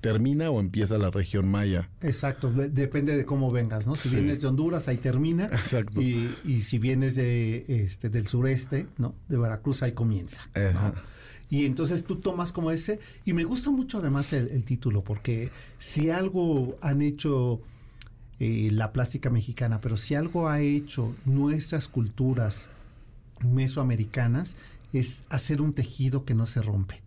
termina 0.00 0.50
o 0.50 0.60
empieza 0.60 0.96
la 0.98 1.10
región 1.10 1.50
maya. 1.50 1.90
Exacto, 2.00 2.50
depende 2.50 3.16
de 3.16 3.24
cómo 3.24 3.50
vengas, 3.50 3.86
¿no? 3.86 3.94
Si 3.94 4.08
vienes 4.08 4.40
de 4.40 4.48
Honduras, 4.48 4.88
ahí 4.88 4.96
termina. 4.96 5.46
Exacto. 5.46 6.00
Y, 6.00 6.34
y, 6.44 6.62
si 6.62 6.78
vienes 6.78 7.14
de 7.16 7.64
este 7.68 8.08
del 8.08 8.26
sureste, 8.26 8.86
¿no? 8.98 9.14
De 9.28 9.36
Veracruz, 9.36 9.82
ahí 9.82 9.92
comienza. 9.92 10.42
Y 11.52 11.66
entonces 11.66 12.04
tú 12.04 12.16
tomas 12.16 12.50
como 12.50 12.70
ese, 12.70 12.98
y 13.26 13.34
me 13.34 13.44
gusta 13.44 13.70
mucho 13.70 13.98
además 13.98 14.32
el, 14.32 14.64
título, 14.64 15.04
porque 15.04 15.50
si 15.78 16.08
algo 16.08 16.78
han 16.80 17.02
hecho 17.02 17.60
eh, 18.40 18.70
la 18.72 18.90
plástica 18.90 19.28
mexicana, 19.28 19.78
pero 19.82 19.98
si 19.98 20.14
algo 20.14 20.48
ha 20.48 20.62
hecho 20.62 21.14
nuestras 21.26 21.88
culturas 21.88 22.70
mesoamericanas, 23.40 24.56
es 24.92 25.22
hacer 25.28 25.62
un 25.62 25.72
tejido 25.72 26.24
que 26.24 26.34
no 26.34 26.46
se 26.46 26.62
rompe, 26.62 27.02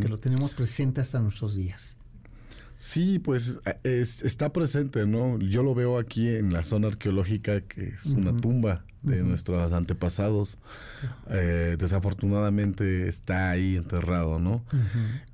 que 0.00 0.08
lo 0.08 0.18
tenemos 0.18 0.54
presente 0.54 1.00
hasta 1.00 1.20
nuestros 1.20 1.54
días. 1.54 1.98
Sí, 2.78 3.20
pues 3.20 3.60
está 3.84 4.52
presente, 4.52 5.06
¿no? 5.06 5.38
Yo 5.38 5.62
lo 5.62 5.74
veo 5.74 5.98
aquí 5.98 6.28
en 6.28 6.52
la 6.52 6.64
zona 6.64 6.88
arqueológica, 6.88 7.60
que 7.60 7.90
es 7.90 8.06
una 8.06 8.36
tumba 8.36 8.84
de 9.02 9.22
nuestros 9.22 9.72
antepasados. 9.72 10.58
Eh, 11.28 11.76
desafortunadamente 11.78 13.08
está 13.08 13.50
ahí 13.50 13.76
enterrado, 13.76 14.38
¿no? 14.38 14.62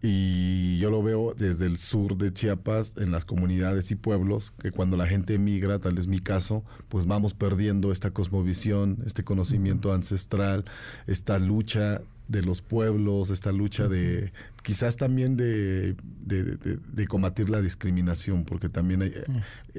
Y 0.03 0.79
yo 0.79 0.91
lo 0.91 1.03
veo 1.03 1.35
desde 1.35 1.67
el 1.67 1.79
sur 1.79 2.17
de 2.17 2.33
Chiapas, 2.33 2.95
en 2.97 3.13
las 3.13 3.25
comunidades 3.25 3.91
y 3.91 3.95
pueblos, 3.95 4.53
que 4.61 4.71
cuando 4.71 4.97
la 4.97 5.07
gente 5.07 5.35
emigra, 5.35 5.79
tal 5.79 5.99
es 5.99 6.07
mi 6.07 6.21
caso, 6.21 6.65
pues 6.89 7.07
vamos 7.07 7.35
perdiendo 7.35 7.93
esta 7.93 8.11
cosmovisión, 8.11 8.99
este 9.07 9.25
conocimiento 9.25 9.93
ancestral, 9.93 10.65
esta 11.07 11.39
lucha 11.39 12.01
de 12.29 12.43
los 12.43 12.61
pueblos, 12.61 13.31
esta 13.31 13.53
lucha 13.53 13.89
de 13.89 14.33
quizás 14.63 14.97
también 14.97 15.37
de, 15.37 15.97
de, 16.27 17.07
combatir 17.07 17.49
la 17.49 17.63
discriminación, 17.63 18.45
porque 18.45 18.69
también 18.69 19.15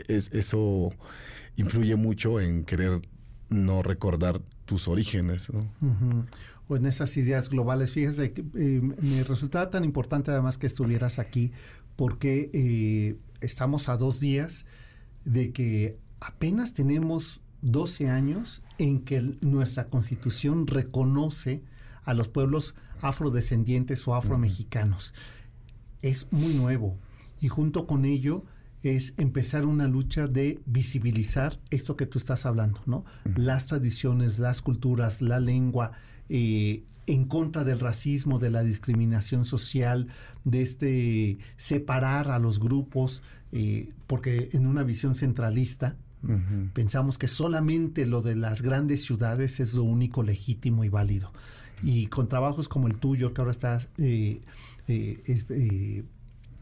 es, 0.08 0.32
eso 0.34 0.92
influye 1.58 1.96
mucho 1.96 2.40
en 2.40 2.66
querer 2.66 3.02
no 3.50 3.82
recordar 3.84 4.42
tus 4.66 4.88
orígenes. 4.88 5.52
O 6.68 6.76
en 6.76 6.86
esas 6.86 7.18
ideas 7.18 7.50
globales, 7.50 7.92
fíjese 7.92 8.32
que 8.32 8.42
eh, 8.56 8.82
me 8.82 9.24
resultaba 9.24 9.70
tan 9.70 9.84
importante 9.84 10.32
además 10.32 10.58
que 10.58 10.68
estuvieras 10.68 11.18
aquí 11.18 11.52
porque 11.96 12.50
eh, 12.54 13.18
estamos 13.42 13.90
a 13.90 13.98
dos 13.98 14.20
días 14.20 14.66
de 15.26 15.52
que 15.52 15.98
apenas 16.20 16.74
tenemos 16.74 17.42
12 17.62 18.10
años 18.10 18.62
en 18.78 19.02
que 19.02 19.38
nuestra 19.42 19.90
constitución 19.90 20.68
reconoce 20.68 21.64
a 22.04 22.14
los 22.14 22.30
pueblos 22.30 22.76
afrodescendientes 23.02 24.08
o 24.08 24.16
afromexicanos. 24.16 25.14
Es 26.02 26.28
muy 26.32 26.54
nuevo 26.54 26.98
y 27.42 27.48
junto 27.48 27.88
con 27.88 28.06
ello 28.06 28.46
es 28.84 29.14
empezar 29.18 29.66
una 29.66 29.88
lucha 29.88 30.28
de 30.28 30.60
visibilizar 30.66 31.60
esto 31.70 31.98
que 31.98 32.06
tú 32.06 32.18
estás 32.18 32.46
hablando, 32.46 32.82
¿no? 32.86 33.04
Las 33.36 33.66
tradiciones, 33.66 34.40
las 34.40 34.62
culturas, 34.62 35.22
la 35.22 35.40
lengua, 35.40 35.92
eh, 36.30 36.84
en 37.06 37.26
contra 37.26 37.64
del 37.64 37.80
racismo, 37.80 38.40
de 38.40 38.52
la 38.52 38.64
discriminación 38.64 39.44
social, 39.44 40.08
de 40.46 40.62
este 40.62 41.38
separar 41.58 42.30
a 42.30 42.40
los 42.40 42.60
grupos, 42.60 43.22
eh, 43.52 43.90
porque 44.08 44.50
en 44.54 44.68
una 44.68 44.84
visión 44.84 45.16
centralista 45.16 45.96
pensamos 46.74 47.18
que 47.18 47.30
solamente 47.30 48.06
lo 48.06 48.22
de 48.22 48.36
las 48.36 48.62
grandes 48.62 49.04
ciudades 49.04 49.62
es 49.62 49.74
lo 49.74 49.84
único 49.84 50.22
legítimo 50.22 50.84
y 50.84 50.90
válido. 50.90 51.32
Y 51.82 52.08
con 52.08 52.28
trabajos 52.28 52.68
como 52.68 52.88
el 52.88 52.98
tuyo, 52.98 53.34
que 53.34 53.40
ahora 53.40 53.52
estás 53.52 53.88
eh, 53.98 54.42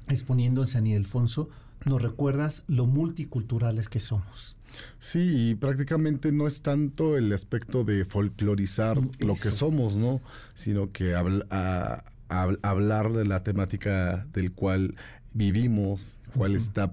exponiendo 0.08 0.62
en 0.62 0.68
San 0.68 0.86
Ildefonso, 0.86 1.50
nos 1.86 2.02
recuerdas 2.02 2.64
lo 2.68 2.86
multiculturales 2.86 3.90
que 3.90 4.00
somos. 4.00 4.56
Sí, 5.00 5.50
y 5.50 5.56
prácticamente 5.56 6.32
no 6.32 6.48
es 6.48 6.62
tanto 6.62 7.18
el 7.18 7.32
aspecto 7.34 7.84
de 7.84 8.06
folclorizar 8.06 9.02
mm, 9.02 9.12
lo 9.20 9.34
que 9.36 9.52
somos, 9.52 9.96
¿no? 9.96 10.22
Sino 10.54 10.92
que 10.92 11.16
hablar 11.16 13.14
de 13.14 13.26
la 13.26 13.44
temática 13.44 14.28
del 14.34 14.52
cual 14.52 14.96
vivimos, 15.34 16.18
cuál 16.36 16.56
está 16.56 16.92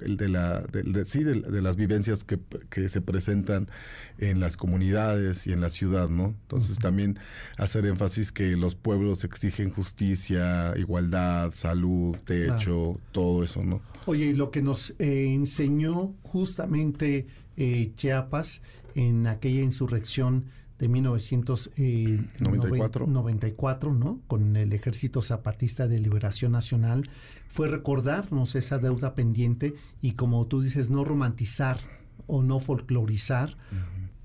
el 0.00 0.16
de 0.16 0.28
la 0.28 0.60
de, 0.60 1.04
sí 1.04 1.24
de, 1.24 1.62
las 1.62 1.76
vivencias 1.76 2.24
que, 2.24 2.38
que, 2.70 2.88
se 2.88 3.00
presentan 3.00 3.68
en 4.18 4.40
las 4.40 4.56
comunidades 4.56 5.46
y 5.46 5.52
en 5.52 5.60
la 5.60 5.68
ciudad 5.68 6.08
no 6.08 6.34
entonces 6.42 6.78
también 6.78 7.18
hacer 7.58 7.86
énfasis 7.86 8.32
que 8.32 8.56
los 8.56 8.74
pueblos 8.74 9.24
exigen 9.24 9.70
justicia 9.70 10.74
igualdad 10.76 11.52
salud 11.52 12.16
techo 12.24 13.00
todo 13.12 13.44
eso 13.44 13.62
no 13.62 13.80
oye 14.06 14.26
y 14.26 14.34
lo 14.34 14.50
que 14.50 14.62
nos 14.62 14.94
eh, 14.98 15.32
enseñó 15.32 16.14
justamente 16.22 17.26
eh, 17.56 17.92
Chiapas 17.94 18.62
en 18.94 19.26
aquella 19.26 19.62
insurrección 19.62 20.46
de 20.82 20.88
1994, 20.88 23.06
94, 23.06 23.90
eh, 23.90 23.94
¿no? 23.96 24.18
Con 24.26 24.56
el 24.56 24.72
Ejército 24.72 25.22
Zapatista 25.22 25.86
de 25.86 26.00
Liberación 26.00 26.50
Nacional, 26.52 27.08
fue 27.46 27.68
recordarnos 27.68 28.56
esa 28.56 28.78
deuda 28.78 29.14
pendiente 29.14 29.74
y 30.00 30.12
como 30.12 30.46
tú 30.48 30.60
dices, 30.60 30.90
no 30.90 31.04
romantizar 31.04 31.78
o 32.26 32.42
no 32.42 32.58
folclorizar 32.58 33.56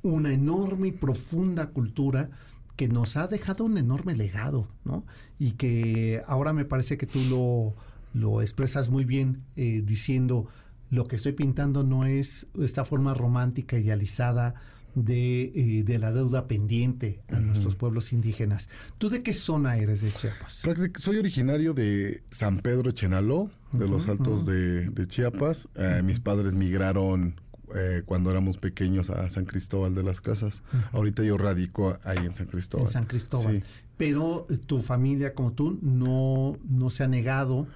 una 0.02 0.34
enorme 0.34 0.88
y 0.88 0.94
profunda 0.94 1.68
cultura 1.68 2.32
que 2.76 2.88
nos 2.88 3.18
ha 3.18 3.28
dejado 3.28 3.64
un 3.64 3.78
enorme 3.78 4.16
legado, 4.16 4.68
¿no? 4.84 5.06
Y 5.38 5.52
que 5.52 6.24
ahora 6.26 6.54
me 6.54 6.66
parece 6.66 6.98
que 6.98 7.06
tú 7.06 7.20
lo, 7.30 7.76
lo 8.20 8.42
expresas 8.42 8.90
muy 8.90 9.06
bien 9.06 9.44
eh, 9.56 9.84
diciendo 9.86 10.48
lo 10.90 11.08
que 11.08 11.18
estoy 11.18 11.34
pintando 11.34 11.84
no 11.84 12.06
es 12.06 12.48
esta 12.60 12.84
forma 12.84 13.14
romántica, 13.14 13.78
idealizada, 13.78 14.56
de, 15.04 15.52
eh, 15.54 15.84
de 15.84 16.00
la 16.00 16.12
deuda 16.12 16.48
pendiente 16.48 17.22
a 17.30 17.40
nuestros 17.40 17.76
pueblos 17.76 18.14
indígenas. 18.14 18.70
¿Tú 18.98 19.10
de 19.10 19.22
qué 19.22 19.34
zona 19.34 19.78
eres 19.78 20.02
de 20.02 20.10
Chiapas? 20.10 20.64
Soy 20.98 21.18
originario 21.18 21.74
de 21.74 22.24
San 22.32 22.60
Pedro 22.60 22.92
Chenaló, 22.92 23.50
de 23.74 23.88
los 23.88 24.08
altos 24.08 24.46
de, 24.46 25.06
Chiapas. 25.08 25.70
Eh, 25.76 26.02
mis 26.04 26.20
padres 26.20 26.56
migraron 26.56 27.40
eh, 27.76 28.02
cuando 28.06 28.32
éramos 28.32 28.58
pequeños 28.58 29.10
a 29.12 29.30
San 29.30 29.46
Cristóbal 29.46 29.94
de 29.94 30.02
las 30.02 30.20
Casas. 30.20 30.64
Ahorita 30.94 31.22
yo 31.24 31.38
radico 31.38 31.98
ahí 32.04 32.18
en 32.18 32.34
San 32.34 32.48
Cristóbal. 32.48 32.88
En 32.88 32.92
San 32.92 33.06
Cristóbal. 33.06 33.64
Pero 33.98 34.48
tu 34.66 34.82
familia, 34.82 35.34
como 35.34 35.54
tú, 35.54 35.78
no, 35.82 36.58
no 36.68 36.90
se 36.90 37.04
ha 37.04 37.08
negado 37.08 37.68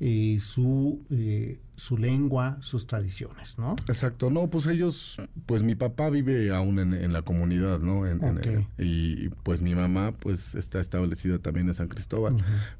eh, 0.00 0.38
su, 0.40 1.04
eh, 1.10 1.58
su 1.76 1.96
lengua, 1.96 2.56
sus 2.60 2.86
tradiciones, 2.86 3.58
¿no? 3.58 3.76
Exacto, 3.88 4.28
no, 4.30 4.48
pues 4.48 4.66
ellos, 4.66 5.18
pues 5.46 5.62
mi 5.62 5.74
papá 5.74 6.10
vive 6.10 6.54
aún 6.54 6.78
en, 6.78 7.12
la 7.12 7.22
comunidad, 7.22 7.78
¿no? 7.78 8.06
En, 8.06 8.66
y 8.76 9.28
pues 9.44 9.62
mi 9.62 9.74
mamá, 9.74 10.12
pues 10.12 10.54
está 10.56 10.80
establecida 10.80 11.38
también 11.38 11.68
en 11.68 11.74
San 11.74 11.88
Cristóbal, 11.88 12.36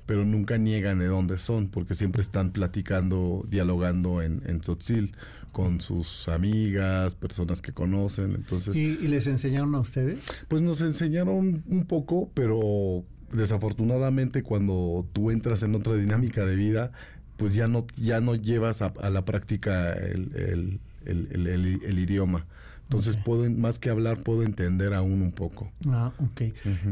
pero 0.06 0.24
nunca 0.24 0.58
niegan 0.58 0.98
de 0.98 1.06
dónde 1.06 1.38
son, 1.38 1.68
porque 1.68 1.94
siempre 1.94 2.22
están 2.22 2.52
platicando, 2.52 3.44
dialogando 3.48 4.20
en, 4.20 4.42
en 4.46 4.60
Tzotzil 4.60 5.14
con 5.52 5.80
sus 5.80 6.28
amigas, 6.28 7.14
personas 7.14 7.62
que 7.62 7.72
conocen, 7.72 8.34
entonces... 8.34 8.74
¿Y, 8.74 8.98
¿Y 9.00 9.06
les 9.06 9.28
enseñaron 9.28 9.74
a 9.76 9.78
ustedes? 9.78 10.18
Pues 10.48 10.62
nos 10.62 10.80
enseñaron 10.80 11.62
un 11.68 11.84
poco, 11.86 12.30
pero 12.34 13.04
desafortunadamente 13.34 14.42
cuando 14.42 15.06
tú 15.12 15.30
entras 15.30 15.62
en 15.62 15.74
otra 15.74 15.94
dinámica 15.94 16.44
de 16.44 16.56
vida, 16.56 16.92
pues 17.36 17.54
ya 17.54 17.68
no, 17.68 17.86
ya 17.96 18.20
no 18.20 18.34
llevas 18.34 18.82
a, 18.82 18.92
la 19.10 19.24
práctica 19.24 19.92
el, 19.92 20.80
idioma. 21.04 22.46
Entonces, 22.84 23.16
puedo, 23.16 23.50
más 23.50 23.78
que 23.78 23.90
hablar, 23.90 24.22
puedo 24.22 24.42
entender 24.42 24.94
aún 24.94 25.22
un 25.22 25.32
poco. 25.32 25.70
Ah, 25.88 26.12
ok. 26.18 26.42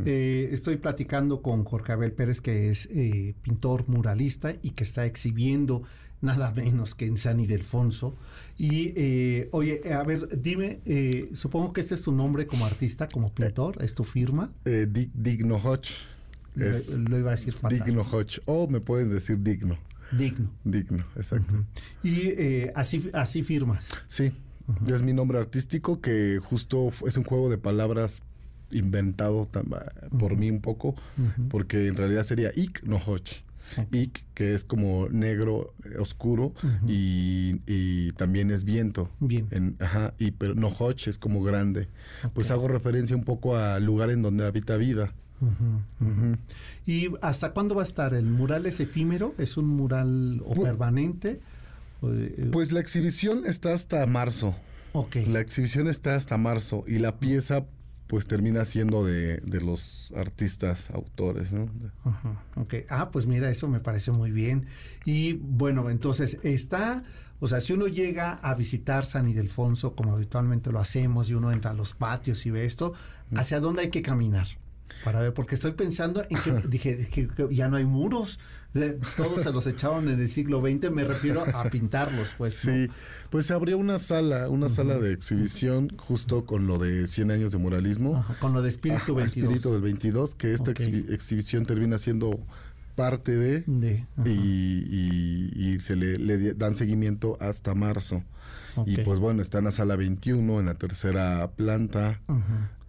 Eh, 0.06 0.48
estoy 0.50 0.78
platicando 0.78 1.42
con 1.42 1.64
Jorge 1.64 1.92
Abel 1.92 2.12
Pérez, 2.12 2.40
que 2.40 2.70
es 2.70 2.86
eh, 2.86 3.34
pintor 3.42 3.88
muralista 3.88 4.54
y 4.62 4.70
que 4.70 4.84
está 4.84 5.04
exhibiendo 5.04 5.82
nada 6.22 6.50
menos 6.50 6.94
que 6.94 7.06
en 7.06 7.18
San 7.18 7.40
Ildefonso. 7.40 8.16
Y, 8.56 8.94
eh, 8.96 9.48
oye, 9.52 9.82
a 9.92 10.02
ver, 10.02 10.40
dime, 10.40 10.80
supongo 11.34 11.72
que 11.72 11.82
este 11.82 11.94
es 11.94 12.02
tu 12.02 12.10
nombre 12.10 12.46
como 12.46 12.64
artista, 12.64 13.06
como 13.06 13.32
pintor, 13.32 13.82
¿es 13.82 13.94
tu 13.94 14.04
firma? 14.04 14.50
Digno 14.64 15.56
Hodge 15.56 16.11
lo, 16.54 17.18
iba 17.18 17.30
a 17.30 17.32
decir 17.32 17.54
fatal. 17.54 17.82
Digno 17.84 18.02
Hodge. 18.02 18.40
O 18.46 18.66
me 18.68 18.80
pueden 18.80 19.10
decir 19.10 19.38
digno. 19.38 19.78
Digno. 20.12 20.50
Digno, 20.64 21.04
exacto. 21.16 21.64
Y 22.02 22.28
eh, 22.36 22.72
así, 22.74 23.10
así 23.12 23.42
firmas. 23.42 23.90
Sí. 24.06 24.32
Es 24.90 25.02
mi 25.02 25.12
nombre 25.12 25.38
artístico 25.38 26.00
que 26.00 26.38
justo 26.42 26.90
es 27.06 27.16
un 27.16 27.24
juego 27.24 27.50
de 27.50 27.58
palabras 27.58 28.22
inventado 28.70 29.48
por 30.18 30.36
mí 30.36 30.50
un 30.50 30.60
poco, 30.60 30.94
porque 31.50 31.88
en 31.88 31.96
realidad 31.96 32.24
sería 32.24 32.50
Ik 32.54 32.82
no 32.84 32.96
Hodge. 32.96 33.44
Ik, 33.90 34.24
que 34.34 34.54
es 34.54 34.64
como 34.64 35.08
negro 35.08 35.72
eh, 35.84 35.96
oscuro 35.98 36.52
y, 36.86 38.12
también 38.12 38.50
es 38.50 38.64
viento. 38.64 39.10
Bien. 39.20 39.76
ajá, 39.80 40.14
y 40.18 40.32
pero 40.32 40.54
no 40.54 40.68
Hodge 40.68 41.08
es 41.08 41.18
como 41.18 41.42
grande. 41.42 41.88
Pues 42.34 42.50
hago 42.50 42.68
referencia 42.68 43.16
un 43.16 43.24
poco 43.24 43.56
al 43.56 43.84
lugar 43.84 44.10
en 44.10 44.22
donde 44.22 44.46
habita 44.46 44.76
vida. 44.76 45.12
¿Y 46.86 47.08
hasta 47.20 47.52
cuándo 47.52 47.74
va 47.74 47.82
a 47.82 47.84
estar? 47.84 48.14
¿El 48.14 48.26
mural 48.26 48.66
es 48.66 48.80
efímero? 48.80 49.34
¿Es 49.38 49.56
un 49.56 49.66
mural 49.66 50.42
o 50.44 50.62
permanente? 50.62 51.40
Eh, 52.02 52.48
pues 52.52 52.72
la 52.72 52.80
exhibición 52.80 53.46
está 53.46 53.72
hasta 53.72 54.04
marzo. 54.06 54.54
Ok. 54.92 55.16
La 55.26 55.40
exhibición 55.40 55.88
está 55.88 56.14
hasta 56.14 56.36
marzo 56.36 56.84
y 56.86 56.98
la 56.98 57.18
pieza 57.18 57.64
pues 58.12 58.26
termina 58.26 58.66
siendo 58.66 59.06
de, 59.06 59.40
los 59.62 60.12
artistas, 60.14 60.90
autores, 60.90 61.50
¿no? 61.50 61.70
Ajá, 62.04 62.42
ok. 62.56 62.74
Ah, 62.90 63.10
pues 63.10 63.24
mira, 63.24 63.48
eso 63.48 63.68
me 63.68 63.80
parece 63.80 64.10
muy 64.10 64.30
bien. 64.30 64.66
Y 65.06 65.32
bueno, 65.32 65.88
entonces 65.88 66.38
está, 66.42 67.04
o 67.40 67.48
sea, 67.48 67.60
si 67.60 67.72
uno 67.72 67.86
llega 67.86 68.34
a 68.34 68.54
visitar 68.54 69.06
San 69.06 69.28
Ildefonso, 69.28 69.94
como 69.94 70.12
habitualmente 70.12 70.70
lo 70.70 70.78
hacemos, 70.78 71.30
y 71.30 71.34
uno 71.34 71.52
entra 71.52 71.70
a 71.70 71.74
los 71.74 71.94
patios 71.94 72.44
y 72.44 72.50
ve 72.50 72.66
esto, 72.66 72.92
¿hacia 73.34 73.60
dónde 73.60 73.80
hay 73.80 73.88
que 73.88 74.02
caminar? 74.02 74.46
Para 75.04 75.20
ver, 75.20 75.34
porque 75.34 75.54
estoy 75.54 75.72
pensando 75.72 76.22
en 76.28 76.38
que 76.38 76.68
dije, 76.68 77.08
que 77.08 77.28
ya 77.50 77.68
no 77.68 77.76
hay 77.76 77.84
muros. 77.84 78.38
Todos 79.16 79.42
se 79.42 79.52
los 79.52 79.66
echaron 79.66 80.08
en 80.08 80.18
el 80.18 80.28
siglo 80.28 80.62
XX, 80.62 80.90
me 80.90 81.04
refiero 81.04 81.44
a 81.44 81.68
pintarlos, 81.68 82.34
pues. 82.38 82.54
Sí, 82.54 82.88
pues 83.28 83.46
se 83.46 83.52
abrió 83.52 83.76
una 83.76 83.98
sala, 83.98 84.48
una 84.48 84.68
sala 84.68 84.98
de 84.98 85.12
exhibición 85.12 85.90
justo 85.98 86.46
con 86.46 86.66
lo 86.66 86.78
de 86.78 87.06
100 87.06 87.30
años 87.30 87.52
de 87.52 87.58
muralismo. 87.58 88.24
con 88.40 88.54
lo 88.54 88.62
de 88.62 88.70
Espíritu 88.70 89.14
22. 89.14 89.44
Espíritu 89.44 89.72
del 89.72 89.82
22, 89.82 90.34
que 90.34 90.54
esta 90.54 90.70
exhibición 90.70 91.66
termina 91.66 91.98
siendo 91.98 92.40
parte 92.94 93.36
de, 93.36 93.64
y, 94.24 95.78
se 95.80 95.96
le, 95.96 96.54
dan 96.54 96.74
seguimiento 96.74 97.36
hasta 97.40 97.74
marzo. 97.74 98.22
Y 98.86 98.98
pues 98.98 99.18
bueno, 99.18 99.42
está 99.42 99.58
en 99.58 99.64
la 99.64 99.70
sala 99.70 99.96
21, 99.96 100.60
en 100.60 100.66
la 100.66 100.74
tercera 100.74 101.50
planta. 101.56 102.20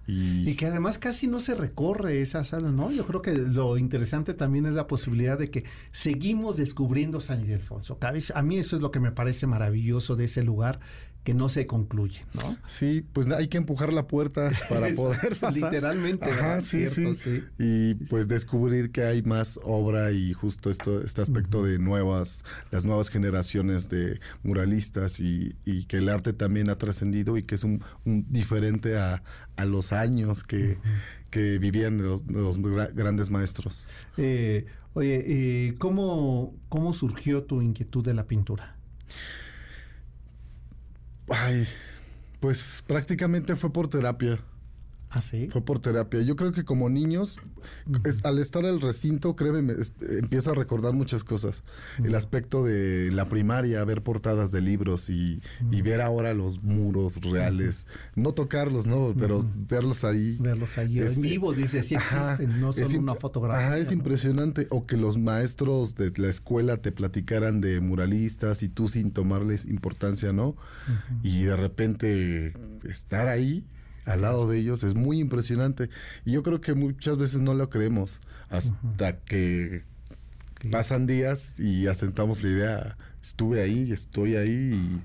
Y, 0.05 0.55
que 0.55 0.65
además 0.65 0.97
casi 0.97 1.27
no 1.27 1.39
se 1.39 1.55
recorre 1.55 2.21
esa 2.21 2.43
sala, 2.43 2.71
¿no? 2.71 2.91
Yo 2.91 3.07
creo 3.07 3.21
que 3.21 3.33
lo 3.33 3.77
interesante 3.77 4.33
también 4.33 4.65
es 4.65 4.73
la 4.73 4.85
posibilidad 4.85 5.37
de 5.37 5.49
que 5.49 5.63
seguimos 5.91 6.57
descubriendo 6.57 7.21
San 7.21 7.41
Ildefonso. 7.41 7.97
A 8.33 8.41
mí 8.41 8.57
eso 8.57 8.75
es 8.75 8.81
lo 8.81 8.91
que 8.91 8.99
me 8.99 9.11
parece 9.11 9.47
maravilloso 9.47 10.17
de 10.17 10.25
ese 10.25 10.43
lugar, 10.43 10.81
que 11.23 11.33
no 11.33 11.47
se 11.47 11.65
concluye, 11.67 12.25
¿no? 12.33 12.57
Sí, 12.67 13.05
pues 13.13 13.27
hay 13.27 13.47
que 13.47 13.57
empujar 13.57 13.93
la 13.93 14.07
puerta 14.07 14.49
para 14.69 14.89
poder 14.95 15.37
pasar. 15.39 15.71
Literalmente, 15.71 16.25
Ajá, 16.25 16.59
sí, 16.59 16.87
Cierto, 16.87 17.15
sí, 17.15 17.43
Y 17.57 17.95
pues 18.09 18.27
descubrir 18.27 18.91
que 18.91 19.03
hay 19.03 19.21
más 19.23 19.59
obra 19.63 20.11
y 20.11 20.33
justo 20.33 20.69
esto, 20.69 21.01
este 21.01 21.21
aspecto 21.21 21.63
de 21.63 21.79
nuevas, 21.79 22.43
las 22.71 22.83
nuevas 22.83 23.09
generaciones 23.09 23.87
de 23.89 24.19
muralistas 24.43 25.21
y, 25.21 25.55
y 25.63 25.85
que 25.85 25.97
el 25.97 26.09
arte 26.09 26.33
también 26.33 26.69
ha 26.69 26.77
trascendido 26.77 27.37
y 27.37 27.43
que 27.43 27.55
es 27.55 27.63
un, 27.63 27.81
un 28.03 28.25
diferente 28.29 28.97
a, 28.97 29.23
a, 29.55 29.65
los 29.65 29.93
años 29.93 30.43
que, 30.43 30.77
que 31.29 31.57
vivían 31.57 32.01
los, 32.01 32.25
los, 32.27 32.57
grandes 32.93 33.29
maestros. 33.29 33.87
Eh, 34.17 34.65
oye, 34.93 35.23
eh, 35.25 35.75
¿cómo, 35.77 36.53
¿cómo 36.67 36.91
surgió 36.91 37.43
tu 37.43 37.61
inquietud 37.61 38.03
de 38.03 38.13
la 38.13 38.27
pintura? 38.27 38.75
Ay, 41.29 41.67
pues 42.39 42.83
prácticamente 42.85 43.55
fue 43.55 43.71
por 43.71 43.89
terapia. 43.89 44.39
¿Ah, 45.15 45.21
sí? 45.21 45.47
Fue 45.51 45.63
por 45.63 45.77
terapia. 45.77 46.23
Yo 46.23 46.35
creo 46.35 46.51
que 46.51 46.65
como 46.65 46.89
niños, 46.89 47.37
al 48.23 48.39
estar 48.39 48.65
el 48.65 48.81
recinto, 48.81 49.35
créeme, 49.35 49.75
empiezo 50.09 50.49
a 50.49 50.55
recordar 50.55 50.93
muchas 50.93 51.23
cosas. 51.23 51.63
El 52.03 52.15
aspecto 52.15 52.65
de 52.65 53.11
la 53.11 53.29
primaria, 53.29 53.83
ver 53.85 54.01
portadas 54.01 54.51
de 54.51 54.61
libros 54.61 55.11
y, 55.11 55.39
ver 55.83 56.01
ahora 56.01 56.33
los 56.33 56.63
muros 56.63 57.21
reales. 57.21 57.85
No 58.15 58.33
tocarlos, 58.33 58.87
¿no? 58.87 59.13
Pero 59.15 59.45
verlos 59.69 60.03
ahí. 60.03 60.37
Verlos 60.39 60.79
ahí 60.79 60.97
en 60.97 61.21
vivo, 61.21 61.53
dice, 61.53 61.83
sí 61.83 61.93
existen, 61.93 62.59
no 62.59 62.73
son 62.73 62.95
una 62.95 63.13
fotografía. 63.13 63.67
Ajá, 63.67 63.77
es 63.77 63.91
impresionante. 63.91 64.65
O 64.71 64.87
que 64.87 64.97
los 64.97 65.19
maestros 65.19 65.93
de 65.93 66.11
la 66.17 66.29
escuela 66.29 66.77
te 66.77 66.91
platicaran 66.91 67.61
de 67.61 67.79
muralistas 67.81 68.63
y 68.63 68.69
tú 68.69 68.87
sin 68.87 69.11
tomarles 69.11 69.67
importancia, 69.67 70.33
¿no? 70.33 70.55
Y 71.21 71.43
de 71.43 71.55
repente 71.55 72.53
estar 72.83 73.27
ahí 73.27 73.67
al 74.05 74.21
lado 74.21 74.47
de 74.47 74.59
ellos 74.59 74.83
es 74.83 74.95
muy 74.95 75.19
impresionante. 75.19 75.89
Y 76.25 76.33
yo 76.33 76.43
creo 76.43 76.61
que 76.61 76.73
muchas 76.73 77.17
veces 77.17 77.41
no 77.41 77.53
lo 77.53 77.69
creemos 77.69 78.19
hasta 78.49 79.17
que 79.17 79.83
pasan 80.71 81.07
días 81.07 81.59
y 81.59 81.87
asentamos 81.87 82.43
la 82.43 82.49
idea, 82.49 82.97
estuve 83.21 83.61
ahí, 83.61 83.91
estoy 83.91 84.35
ahí 84.35 85.01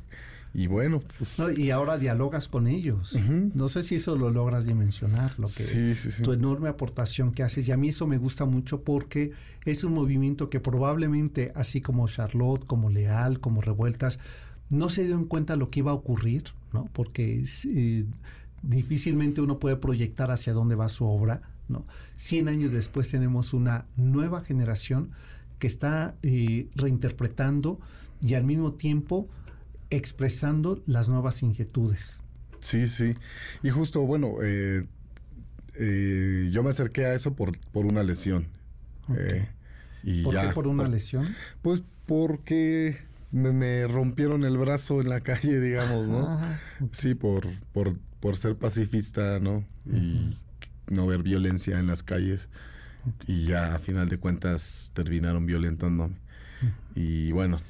y, 0.54 0.66
bueno. 0.66 1.02
Pues 1.18 1.36
y 1.56 1.70
ahora 1.70 1.98
dialogas 1.98 2.48
con 2.48 2.66
ellos. 2.66 3.16
No 3.54 3.68
sé 3.68 3.82
si 3.82 3.96
eso 3.96 4.16
lo 4.16 4.30
logras 4.30 4.66
dimensionar, 4.66 5.38
lo 5.38 5.46
que 5.48 5.96
tu 6.22 6.32
enorme 6.32 6.68
aportación 6.68 7.32
que 7.32 7.42
haces. 7.42 7.68
Y 7.68 7.72
a 7.72 7.76
mí 7.76 7.88
eso 7.88 8.06
me 8.06 8.18
gusta 8.18 8.44
mucho 8.44 8.82
porque 8.82 9.32
es 9.64 9.84
un 9.84 9.94
movimiento 9.94 10.50
que 10.50 10.60
probablemente, 10.60 11.52
así 11.54 11.80
como 11.80 12.08
Charlotte, 12.08 12.64
como 12.66 12.90
Leal, 12.90 13.40
como 13.40 13.60
Revueltas, 13.60 14.18
no 14.70 14.88
se 14.90 15.04
dieron 15.04 15.24
cuenta 15.26 15.56
lo 15.56 15.70
que 15.70 15.80
iba 15.80 15.92
a 15.92 15.94
ocurrir, 15.94 16.44
¿no? 16.72 16.88
Porque 16.92 17.44
eh, 17.74 18.04
difícilmente 18.62 19.40
uno 19.40 19.58
puede 19.58 19.76
proyectar 19.76 20.30
hacia 20.30 20.52
dónde 20.52 20.74
va 20.74 20.88
su 20.88 21.04
obra. 21.06 21.42
¿no? 21.68 21.86
Cien 22.16 22.48
años 22.48 22.72
después 22.72 23.10
tenemos 23.10 23.52
una 23.52 23.86
nueva 23.96 24.42
generación 24.42 25.10
que 25.58 25.66
está 25.66 26.14
eh, 26.22 26.68
reinterpretando 26.74 27.78
y 28.20 28.34
al 28.34 28.44
mismo 28.44 28.72
tiempo 28.72 29.28
expresando 29.90 30.82
las 30.86 31.08
nuevas 31.08 31.42
inquietudes. 31.42 32.22
Sí, 32.60 32.88
sí. 32.88 33.14
Y 33.62 33.70
justo, 33.70 34.02
bueno, 34.02 34.36
eh, 34.42 34.86
eh, 35.74 36.50
yo 36.52 36.62
me 36.62 36.70
acerqué 36.70 37.06
a 37.06 37.14
eso 37.14 37.34
por, 37.34 37.56
por 37.72 37.86
una 37.86 38.02
lesión. 38.02 38.46
y 40.02 40.22
¿Por 40.22 40.40
qué 40.40 40.48
por 40.48 40.66
una 40.66 40.88
lesión? 40.88 41.34
Pues 41.62 41.82
porque 42.06 42.98
me, 43.30 43.86
rompieron 43.86 44.44
el 44.44 44.56
brazo 44.56 45.00
en 45.00 45.08
la 45.08 45.20
calle, 45.20 45.60
digamos, 45.60 46.08
¿no? 46.08 46.26
Ah, 46.26 46.60
sí, 46.92 47.14
por, 47.14 47.46
por 47.72 47.96
por 48.20 48.36
ser 48.36 48.56
pacifista, 48.56 49.38
¿no? 49.40 49.64
Y 49.86 50.36
no 50.88 51.06
ver 51.06 51.22
violencia 51.22 51.78
en 51.78 51.86
las 51.86 52.02
calles. 52.02 52.48
Y 53.26 53.44
ya 53.44 53.74
a 53.74 53.78
final 53.78 54.08
de 54.08 54.18
cuentas 54.18 54.90
terminaron 54.94 55.46
violentándome. 55.46 56.16
Y 56.94 57.32
bueno, 57.32 57.60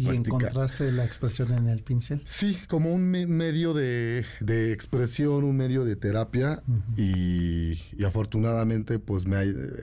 ¿Y 0.00 0.08
encontraste 0.16 0.90
la 0.92 1.04
expresión 1.04 1.52
en 1.52 1.68
el 1.68 1.82
pincel? 1.82 2.22
Sí, 2.24 2.58
como 2.68 2.92
un 2.94 3.10
medio 3.10 3.74
de, 3.74 4.24
expresión, 4.72 5.44
un 5.44 5.56
medio 5.56 5.84
de 5.84 5.96
terapia 5.96 6.62
y, 6.96 7.78
afortunadamente 8.04 8.98
pues 8.98 9.26
me, 9.26 9.36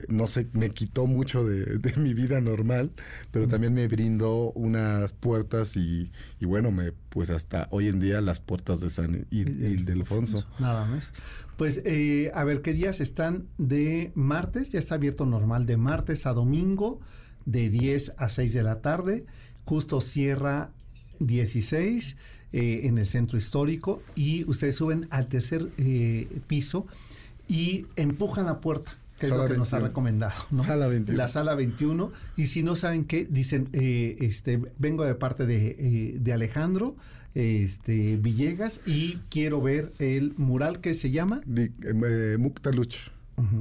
no 0.08 0.26
sé, 0.26 0.48
me 0.52 0.70
quitó 0.70 1.06
mucho 1.06 1.44
de, 1.44 1.78
mi 1.96 2.14
vida 2.14 2.40
normal, 2.40 2.90
pero 3.30 3.46
también 3.46 3.74
me 3.74 3.86
brindó 3.86 4.52
unas 4.52 5.12
puertas 5.12 5.76
y, 5.76 6.10
bueno, 6.40 6.70
me 6.72 6.92
pues 7.08 7.30
hasta 7.30 7.68
hoy 7.70 7.88
en 7.88 8.00
día 8.00 8.20
las 8.20 8.38
puertas 8.38 8.80
de 8.80 8.90
San 8.90 9.26
Ildefonso. 9.30 10.46
Nada 10.58 10.84
más. 10.84 11.12
Pues 11.56 11.82
eh, 11.84 12.30
a 12.34 12.44
ver, 12.44 12.60
¿qué 12.60 12.72
días 12.72 13.00
están 13.00 13.48
de 13.56 14.12
martes? 14.14 14.70
Ya 14.70 14.78
está 14.78 14.96
abierto 14.96 15.26
normal 15.26 15.66
de 15.66 15.76
martes 15.76 16.26
a 16.26 16.32
domingo 16.32 17.00
de 17.48 17.70
10 17.70 18.12
a 18.18 18.28
6 18.28 18.52
de 18.52 18.62
la 18.62 18.82
tarde 18.82 19.24
justo 19.68 20.00
Sierra 20.00 20.70
16 21.20 22.16
eh, 22.52 22.80
en 22.84 22.96
el 22.96 23.04
centro 23.04 23.36
histórico 23.36 24.02
y 24.14 24.48
ustedes 24.48 24.76
suben 24.76 25.06
al 25.10 25.26
tercer 25.26 25.68
eh, 25.76 26.26
piso 26.46 26.86
y 27.48 27.84
empujan 27.96 28.46
la 28.46 28.60
puerta 28.60 28.96
que 29.20 29.26
es 29.26 29.32
lo 29.32 29.46
que 29.46 29.58
nos 29.58 29.74
ha 29.74 29.80
recomendado. 29.80 30.32
Sala 30.64 30.86
21. 30.86 31.18
La 31.18 31.26
sala 31.26 31.56
21. 31.56 32.12
Y 32.36 32.46
si 32.46 32.62
no 32.62 32.76
saben 32.76 33.04
qué, 33.04 33.26
dicen, 33.28 33.68
eh, 33.72 34.16
este, 34.20 34.62
vengo 34.78 35.02
de 35.02 35.16
parte 35.16 35.44
de, 35.44 36.32
Alejandro 36.32 36.94
este, 37.34 38.16
Villegas 38.16 38.80
y 38.86 39.18
quiero 39.28 39.60
ver 39.60 39.92
el 39.98 40.34
mural 40.36 40.80
que 40.80 40.94
se 40.94 41.10
llama... 41.10 41.40
Muktaluch. 42.38 43.10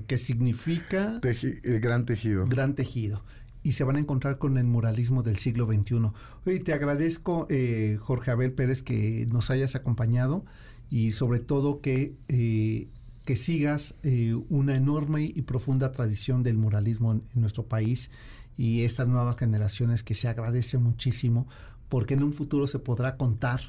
que 0.06 0.20
significa... 0.20 1.20
el 1.24 1.80
gran 1.80 2.06
tejido. 2.06 2.46
Gran 2.46 2.76
tejido 2.76 3.24
y 3.68 3.74
se 3.74 3.84
van 3.84 3.98
a 3.98 4.00
encontrar 4.00 4.38
con 4.38 4.58
el 4.58 4.66
muralismo 4.66 5.24
del 5.24 5.36
siglo 5.40 5.66
XXI. 5.66 6.14
Hoy 6.46 6.62
te 6.62 6.72
agradezco, 6.72 7.48
eh, 7.50 7.98
Jorge 8.00 8.32
Abel 8.32 8.54
Pérez, 8.54 8.82
que 8.82 9.28
nos 9.30 9.52
hayas 9.52 9.76
acompañado 9.76 10.46
y 10.90 11.12
sobre 11.12 11.40
todo 11.40 11.82
que, 11.82 12.16
eh, 12.30 12.88
que 13.26 13.36
sigas 13.36 13.94
eh, 14.04 14.34
una 14.48 14.78
enorme 14.78 15.24
y 15.24 15.42
profunda 15.42 15.92
tradición 15.92 16.44
del 16.44 16.58
muralismo 16.58 17.12
en, 17.12 17.24
nuestro 17.36 17.68
país 17.68 18.10
y 18.56 18.84
estas 18.84 19.10
nuevas 19.10 19.36
generaciones 19.36 20.02
que 20.02 20.14
se 20.14 20.30
agradece 20.30 20.78
muchísimo 20.78 21.46
porque 21.90 22.14
en 22.14 22.24
un 22.24 22.32
futuro 22.32 22.68
se 22.68 22.80
podrá 22.80 23.18
contar 23.18 23.60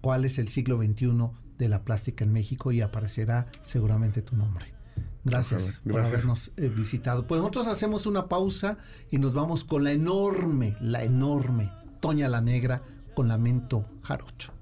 cuál 0.00 0.24
es 0.26 0.38
el 0.38 0.46
siglo 0.46 0.80
XXI 0.80 1.30
de 1.58 1.68
la 1.68 1.82
plástica 1.82 2.24
en 2.24 2.32
México 2.32 2.70
y 2.70 2.82
aparecerá 2.82 3.48
seguramente 3.64 4.22
tu 4.22 4.36
nombre. 4.36 4.79
Gracias, 5.24 5.80
por 5.88 6.00
habernos 6.00 6.52
eh, 6.56 6.68
visitado. 6.68 7.26
Pues 7.26 7.40
nosotros 7.40 7.68
hacemos 7.68 8.06
una 8.06 8.28
pausa 8.28 8.78
y 9.10 9.18
nos 9.18 9.34
vamos 9.34 9.64
con 9.64 9.84
la 9.84 9.92
enorme, 9.92 10.76
la 10.80 11.04
enorme 11.04 11.72
Toña 12.00 12.28
la 12.28 12.40
Negra 12.40 12.82
con 13.14 13.28
Lamento 13.28 13.84
Jarocho. 14.02 14.52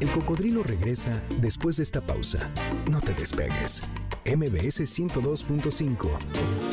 El 0.00 0.10
cocodrilo 0.10 0.62
regresa 0.62 1.22
después 1.40 1.76
de 1.76 1.82
esta 1.82 2.00
pausa. 2.00 2.50
No 2.90 3.00
te 3.00 3.12
despegues. 3.12 3.82
MBS 4.24 4.80
102.5. 4.80 6.08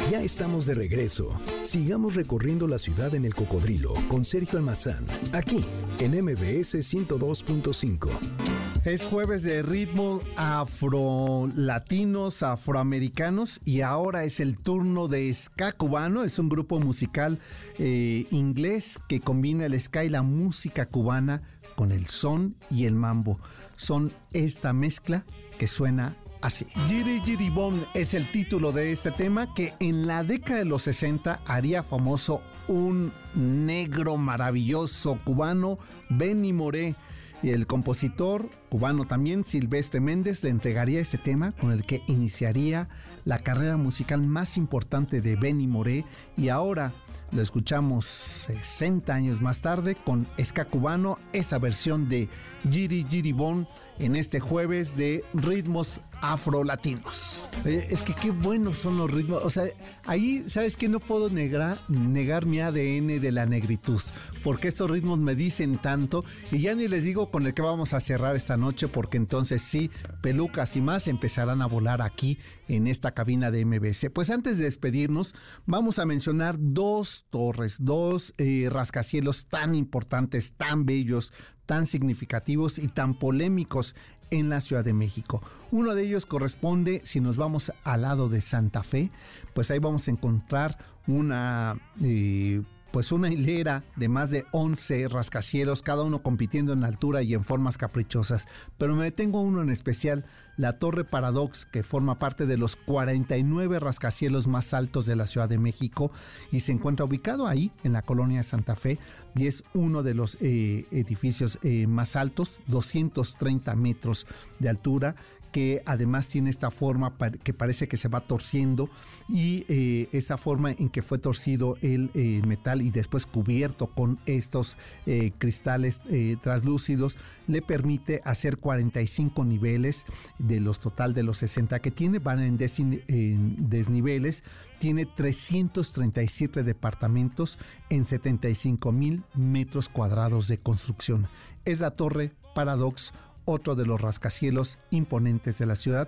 Ya 0.10 0.22
estamos 0.22 0.66
de 0.66 0.76
regreso. 0.76 1.40
Sigamos 1.64 2.16
recorriendo 2.16 2.68
la 2.68 2.78
ciudad 2.78 3.14
en 3.16 3.26
el 3.26 3.36
cocodrilo 3.36 3.94
con 4.08 4.24
Sergio 4.24 4.58
Almazán, 4.58 5.06
aquí 5.34 5.66
en 6.00 6.12
MBS 6.24 6.76
102.5. 6.76 8.57
Es 8.88 9.04
jueves 9.04 9.44
de 9.44 9.62
ritmo 9.64 10.22
afro-latinos, 10.38 12.42
afroamericanos 12.42 13.60
y 13.66 13.82
ahora 13.82 14.24
es 14.24 14.40
el 14.40 14.58
turno 14.58 15.10
de 15.10 15.34
ska 15.34 15.74
cubano. 15.74 16.24
Es 16.24 16.40
un 16.40 16.48
grupo 16.48 16.80
musical 16.80 17.38
eh, 17.80 18.26
inglés 18.32 18.98
que 19.10 19.20
combina 19.20 19.66
el 19.66 19.78
ska 19.78 20.06
y 20.06 20.10
la 20.10 20.22
música 20.22 20.86
cubana 20.86 21.42
con 21.76 21.92
el 21.92 22.06
son 22.06 22.56
y 22.72 22.86
el 22.86 22.96
mambo. 22.96 23.42
Son 23.76 24.14
esta 24.32 24.72
mezcla 24.72 25.26
que 25.60 25.68
suena 25.68 26.16
así. 26.42 26.66
Giri 26.88 27.20
Giri 27.26 27.50
Bon 27.50 27.84
es 27.94 28.14
el 28.14 28.32
título 28.32 28.72
de 28.72 28.94
este 28.94 29.12
tema 29.12 29.54
que 29.54 29.74
en 29.82 30.08
la 30.08 30.24
década 30.24 30.60
de 30.60 30.66
los 30.66 30.84
60 30.84 31.42
haría 31.46 31.84
famoso 31.84 32.42
un 32.70 33.12
negro 33.36 34.16
maravilloso 34.16 35.20
cubano, 35.26 35.78
Benny 36.10 36.54
Moré 36.54 36.96
y 37.44 37.52
el 37.52 37.68
compositor 37.68 38.50
cubano 38.70 39.06
también, 39.06 39.44
Silvestre 39.44 40.00
Méndez, 40.00 40.44
le 40.44 40.50
entregaría 40.50 41.00
este 41.00 41.18
tema 41.18 41.52
con 41.52 41.72
el 41.72 41.86
que 41.86 42.02
iniciaría 42.08 42.90
la 43.26 43.38
carrera 43.38 43.78
musical 43.78 44.22
más 44.22 44.58
importante 44.58 45.22
de 45.22 45.36
Benny 45.36 45.68
Moré. 45.68 46.04
Y 46.36 46.50
ahora 46.50 46.94
lo 47.32 47.42
escuchamos 47.42 48.06
60 48.06 49.14
años 49.14 49.42
más 49.42 49.62
tarde 49.62 49.96
con 49.96 50.28
Ska 50.42 50.66
Cubano, 50.66 51.20
esa 51.34 51.60
versión 51.60 52.08
de 52.08 52.30
Giri 52.70 53.06
Giri 53.10 53.32
Bon 53.32 53.68
en 54.00 54.16
este 54.16 54.40
jueves 54.40 54.96
de 54.96 55.24
ritmos 55.34 56.02
afrolatinos. 56.22 57.48
es 57.66 58.02
que 58.02 58.14
qué 58.14 58.32
buenos 58.32 58.78
son 58.78 58.98
los 58.98 59.12
ritmos. 59.12 59.44
O 59.44 59.50
sea, 59.50 59.66
ahí, 60.06 60.44
¿sabes 60.48 60.78
que 60.78 60.88
No 60.88 61.00
puedo 61.00 61.30
negar, 61.30 61.80
negar 61.90 62.46
mi 62.46 62.60
ADN 62.60 63.20
de 63.20 63.32
la 63.32 63.46
negritud, 63.46 64.02
porque 64.44 64.70
estos 64.70 64.90
ritmos 64.90 65.20
me 65.20 65.36
dicen 65.36 65.78
tanto. 65.78 66.24
Y 66.52 66.60
ya 66.60 66.76
ni 66.76 66.88
les 66.88 67.04
digo 67.04 67.30
con 67.30 67.46
el 67.46 67.54
que 67.54 67.62
vamos 67.62 67.94
a 67.94 68.00
cerrar 68.00 68.36
esta 68.36 68.58
noche, 68.58 68.88
porque 68.88 69.18
entonces 69.18 69.62
sí, 69.62 69.92
pelucas 70.22 70.76
y 70.76 70.82
más 70.82 71.08
empezarán 71.08 71.62
a 71.62 71.66
volar 71.66 72.02
aquí 72.02 72.38
en 72.68 72.88
esta 72.88 73.12
cabina 73.12 73.52
de 73.52 73.66
MBC. 73.66 74.12
Pues 74.12 74.30
antes 74.30 74.58
de 74.58 74.66
despedirnos, 74.66 75.34
vamos 75.66 76.00
a 76.00 76.06
mencionar 76.06 76.56
dos 76.60 77.26
torres, 77.30 77.78
dos 77.80 78.34
eh, 78.38 78.68
rascacielos 78.72 79.48
tan 79.48 79.76
importantes, 79.76 80.54
tan 80.54 80.86
bellos, 80.86 81.34
tan 81.66 81.86
significativos 81.86 82.80
y 82.80 82.88
tan 82.88 83.18
polémicos 83.18 83.96
en 84.30 84.50
la 84.50 84.62
Ciudad 84.62 84.84
de 84.84 84.94
México. 84.94 85.42
Uno 85.72 85.96
de 85.96 86.04
ellos 86.04 86.26
corresponde, 86.26 87.02
si 87.04 87.22
nos 87.22 87.38
vamos 87.38 87.72
al 87.84 88.02
lado 88.02 88.30
de 88.30 88.42
Santa 88.42 88.84
Fe, 88.84 89.12
pues 89.54 89.72
ahí 89.72 89.80
vamos 89.80 90.08
a 90.08 90.12
encontrar 90.12 90.78
una... 91.08 91.78
Eh, 92.04 92.64
pues 92.98 93.12
una 93.12 93.30
hilera 93.30 93.84
de 93.96 94.10
más 94.10 94.32
de 94.32 94.48
11 94.54 95.10
rascacielos, 95.10 95.84
cada 95.84 96.02
uno 96.02 96.24
compitiendo 96.24 96.74
en 96.74 96.84
altura 96.84 97.22
y 97.22 97.36
en 97.36 97.44
formas 97.44 97.78
caprichosas. 97.78 98.48
Pero 98.80 98.96
me 98.96 99.04
detengo 99.04 99.40
uno 99.40 99.62
en 99.62 99.70
especial, 99.70 100.26
la 100.56 100.80
Torre 100.80 101.04
Paradox, 101.04 101.68
que 101.68 101.84
forma 101.84 102.18
parte 102.18 102.48
de 102.48 102.58
los 102.58 102.76
49 102.76 103.80
rascacielos 103.80 104.48
más 104.48 104.74
altos 104.74 105.06
de 105.06 105.16
la 105.16 105.28
Ciudad 105.28 105.48
de 105.48 105.60
México 105.60 106.12
y 106.52 106.62
se 106.62 106.72
encuentra 106.72 107.06
ubicado 107.06 107.46
ahí, 107.46 107.72
en 107.84 107.94
la 107.94 108.02
colonia 108.02 108.40
de 108.40 108.44
Santa 108.44 108.76
Fe, 108.76 108.98
y 109.36 109.46
es 109.46 109.64
uno 109.76 110.02
de 110.02 110.16
los 110.16 110.40
eh, 110.42 110.88
edificios 110.90 111.60
eh, 111.62 111.86
más 111.86 112.16
altos, 112.16 112.62
230 112.66 113.76
metros 113.76 114.26
de 114.58 114.70
altura, 114.70 115.16
que 115.52 115.82
además 115.86 116.28
tiene 116.28 116.50
esta 116.50 116.72
forma 116.72 117.16
que 117.44 117.54
parece 117.54 117.88
que 117.88 117.98
se 117.98 118.08
va 118.08 118.22
torciendo 118.22 118.90
y 119.30 119.66
eh, 119.68 120.08
esa 120.12 120.38
forma 120.38 120.72
en 120.72 120.90
que 120.90 121.02
fue 121.02 121.18
torcido 121.18 121.78
el 121.82 122.10
eh, 122.14 122.42
metal 122.48 122.82
y 122.82 122.92
después 122.92 123.26
cubierto 123.26 123.88
con 123.88 124.20
estos 124.26 124.78
eh, 125.06 125.32
cristales 125.38 126.02
translúcidos 126.42 127.18
le 127.48 127.62
permite 127.62 128.22
hacer 128.24 128.58
45 128.58 129.44
niveles 129.46 130.06
de 130.38 130.60
los 130.60 130.80
total 130.80 131.14
de 131.14 131.24
los 131.24 131.38
60 131.40 131.80
que 131.80 131.92
tiene, 131.92 132.20
van 132.20 132.40
en 132.40 132.58
desniveles, 132.58 134.44
tiene 134.80 135.06
337 135.06 136.64
departamentos 136.64 137.58
en 137.90 138.06
75 138.06 138.92
mil 138.92 139.24
metros 139.34 139.90
cuadrados 139.90 140.48
de 140.48 140.58
construcción. 140.58 141.28
Es 141.66 141.80
la 141.82 141.92
torre 141.92 142.32
Paradox 142.56 143.14
otro 143.48 143.76
de 143.76 143.86
los 143.86 144.00
rascacielos 144.00 144.78
imponentes 144.92 145.58
de 145.58 145.66
la 145.66 145.76
ciudad. 145.76 146.08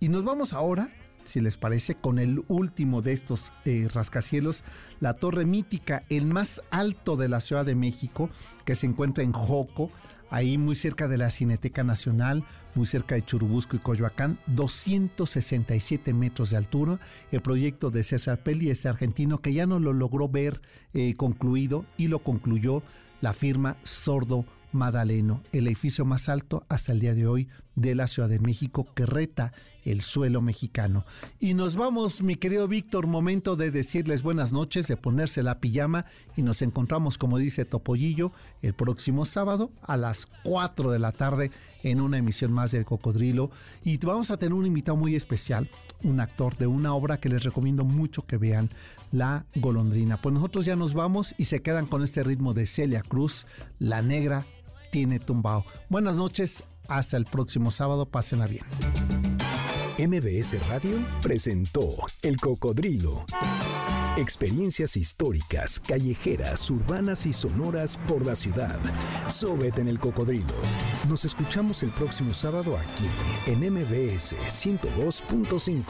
Y 0.00 0.08
nos 0.08 0.24
vamos 0.24 0.52
ahora, 0.52 0.92
si 1.24 1.40
les 1.40 1.56
parece, 1.56 1.94
con 1.94 2.18
el 2.18 2.42
último 2.48 3.00
de 3.00 3.12
estos 3.12 3.52
eh, 3.64 3.88
rascacielos, 3.92 4.64
la 4.98 5.14
torre 5.14 5.46
mítica, 5.46 6.02
el 6.10 6.26
más 6.26 6.62
alto 6.70 7.16
de 7.16 7.28
la 7.28 7.40
Ciudad 7.40 7.64
de 7.64 7.74
México, 7.74 8.28
que 8.64 8.74
se 8.74 8.86
encuentra 8.86 9.22
en 9.22 9.32
Joco, 9.32 9.90
ahí 10.30 10.58
muy 10.58 10.74
cerca 10.74 11.06
de 11.06 11.18
la 11.18 11.30
Cineteca 11.30 11.84
Nacional, 11.84 12.44
muy 12.74 12.86
cerca 12.86 13.14
de 13.14 13.22
Churubusco 13.22 13.76
y 13.76 13.80
Coyoacán, 13.80 14.38
267 14.48 16.12
metros 16.12 16.50
de 16.50 16.56
altura. 16.56 16.98
El 17.30 17.40
proyecto 17.40 17.90
de 17.90 18.02
César 18.02 18.42
Pelli, 18.42 18.70
ese 18.70 18.88
argentino 18.88 19.40
que 19.40 19.52
ya 19.52 19.66
no 19.66 19.78
lo 19.78 19.92
logró 19.92 20.28
ver 20.28 20.60
eh, 20.92 21.14
concluido 21.14 21.84
y 21.96 22.08
lo 22.08 22.20
concluyó 22.20 22.82
la 23.20 23.32
firma 23.32 23.76
Sordo 23.82 24.44
Madaleno, 24.72 25.42
el 25.52 25.66
edificio 25.66 26.04
más 26.04 26.28
alto 26.28 26.64
hasta 26.68 26.92
el 26.92 27.00
día 27.00 27.14
de 27.14 27.26
hoy 27.26 27.48
de 27.74 27.94
la 27.94 28.06
Ciudad 28.06 28.28
de 28.28 28.38
México 28.38 28.86
que 28.94 29.06
reta 29.06 29.52
el 29.84 30.02
suelo 30.02 30.42
mexicano. 30.42 31.04
Y 31.38 31.54
nos 31.54 31.76
vamos, 31.76 32.22
mi 32.22 32.36
querido 32.36 32.68
Víctor, 32.68 33.06
momento 33.06 33.56
de 33.56 33.70
decirles 33.70 34.22
buenas 34.22 34.52
noches, 34.52 34.86
de 34.86 34.96
ponerse 34.96 35.42
la 35.42 35.60
pijama 35.60 36.04
y 36.36 36.42
nos 36.42 36.62
encontramos, 36.62 37.16
como 37.16 37.38
dice 37.38 37.64
Topollillo, 37.64 38.32
el 38.62 38.74
próximo 38.74 39.24
sábado 39.24 39.70
a 39.82 39.96
las 39.96 40.26
4 40.44 40.90
de 40.90 40.98
la 40.98 41.12
tarde 41.12 41.50
en 41.82 42.00
una 42.00 42.18
emisión 42.18 42.52
más 42.52 42.72
del 42.72 42.84
Cocodrilo. 42.84 43.50
Y 43.82 43.96
vamos 43.98 44.30
a 44.30 44.36
tener 44.36 44.52
un 44.52 44.66
invitado 44.66 44.96
muy 44.96 45.16
especial, 45.16 45.70
un 46.02 46.20
actor 46.20 46.56
de 46.58 46.66
una 46.66 46.94
obra 46.94 47.18
que 47.18 47.28
les 47.28 47.42
recomiendo 47.42 47.84
mucho 47.84 48.26
que 48.26 48.36
vean, 48.36 48.70
La 49.12 49.46
Golondrina. 49.54 50.20
Pues 50.20 50.34
nosotros 50.34 50.66
ya 50.66 50.76
nos 50.76 50.94
vamos 50.94 51.34
y 51.38 51.44
se 51.44 51.62
quedan 51.62 51.86
con 51.86 52.02
este 52.02 52.22
ritmo 52.22 52.52
de 52.52 52.66
Celia 52.66 53.02
Cruz, 53.02 53.46
La 53.78 54.02
Negra 54.02 54.46
tiene 54.90 55.18
tumbado. 55.18 55.64
Buenas 55.88 56.16
noches, 56.16 56.64
hasta 56.88 57.16
el 57.16 57.24
próximo 57.24 57.70
sábado, 57.70 58.06
pásenla 58.06 58.46
bien. 58.46 58.64
MBS 59.98 60.56
Radio 60.68 60.96
presentó 61.22 61.96
El 62.22 62.38
Cocodrilo. 62.38 63.24
Experiencias 64.16 64.96
históricas, 64.96 65.78
callejeras, 65.78 66.68
urbanas 66.70 67.26
y 67.26 67.32
sonoras 67.32 67.96
por 68.08 68.26
la 68.26 68.34
ciudad. 68.34 68.78
Sóbete 69.28 69.80
en 69.80 69.88
el 69.88 69.98
cocodrilo. 69.98 70.54
Nos 71.08 71.24
escuchamos 71.24 71.82
el 71.82 71.90
próximo 71.90 72.34
sábado 72.34 72.76
aquí 72.76 73.06
en 73.46 73.72
MBS 73.72 74.34
102.5. 74.48 75.84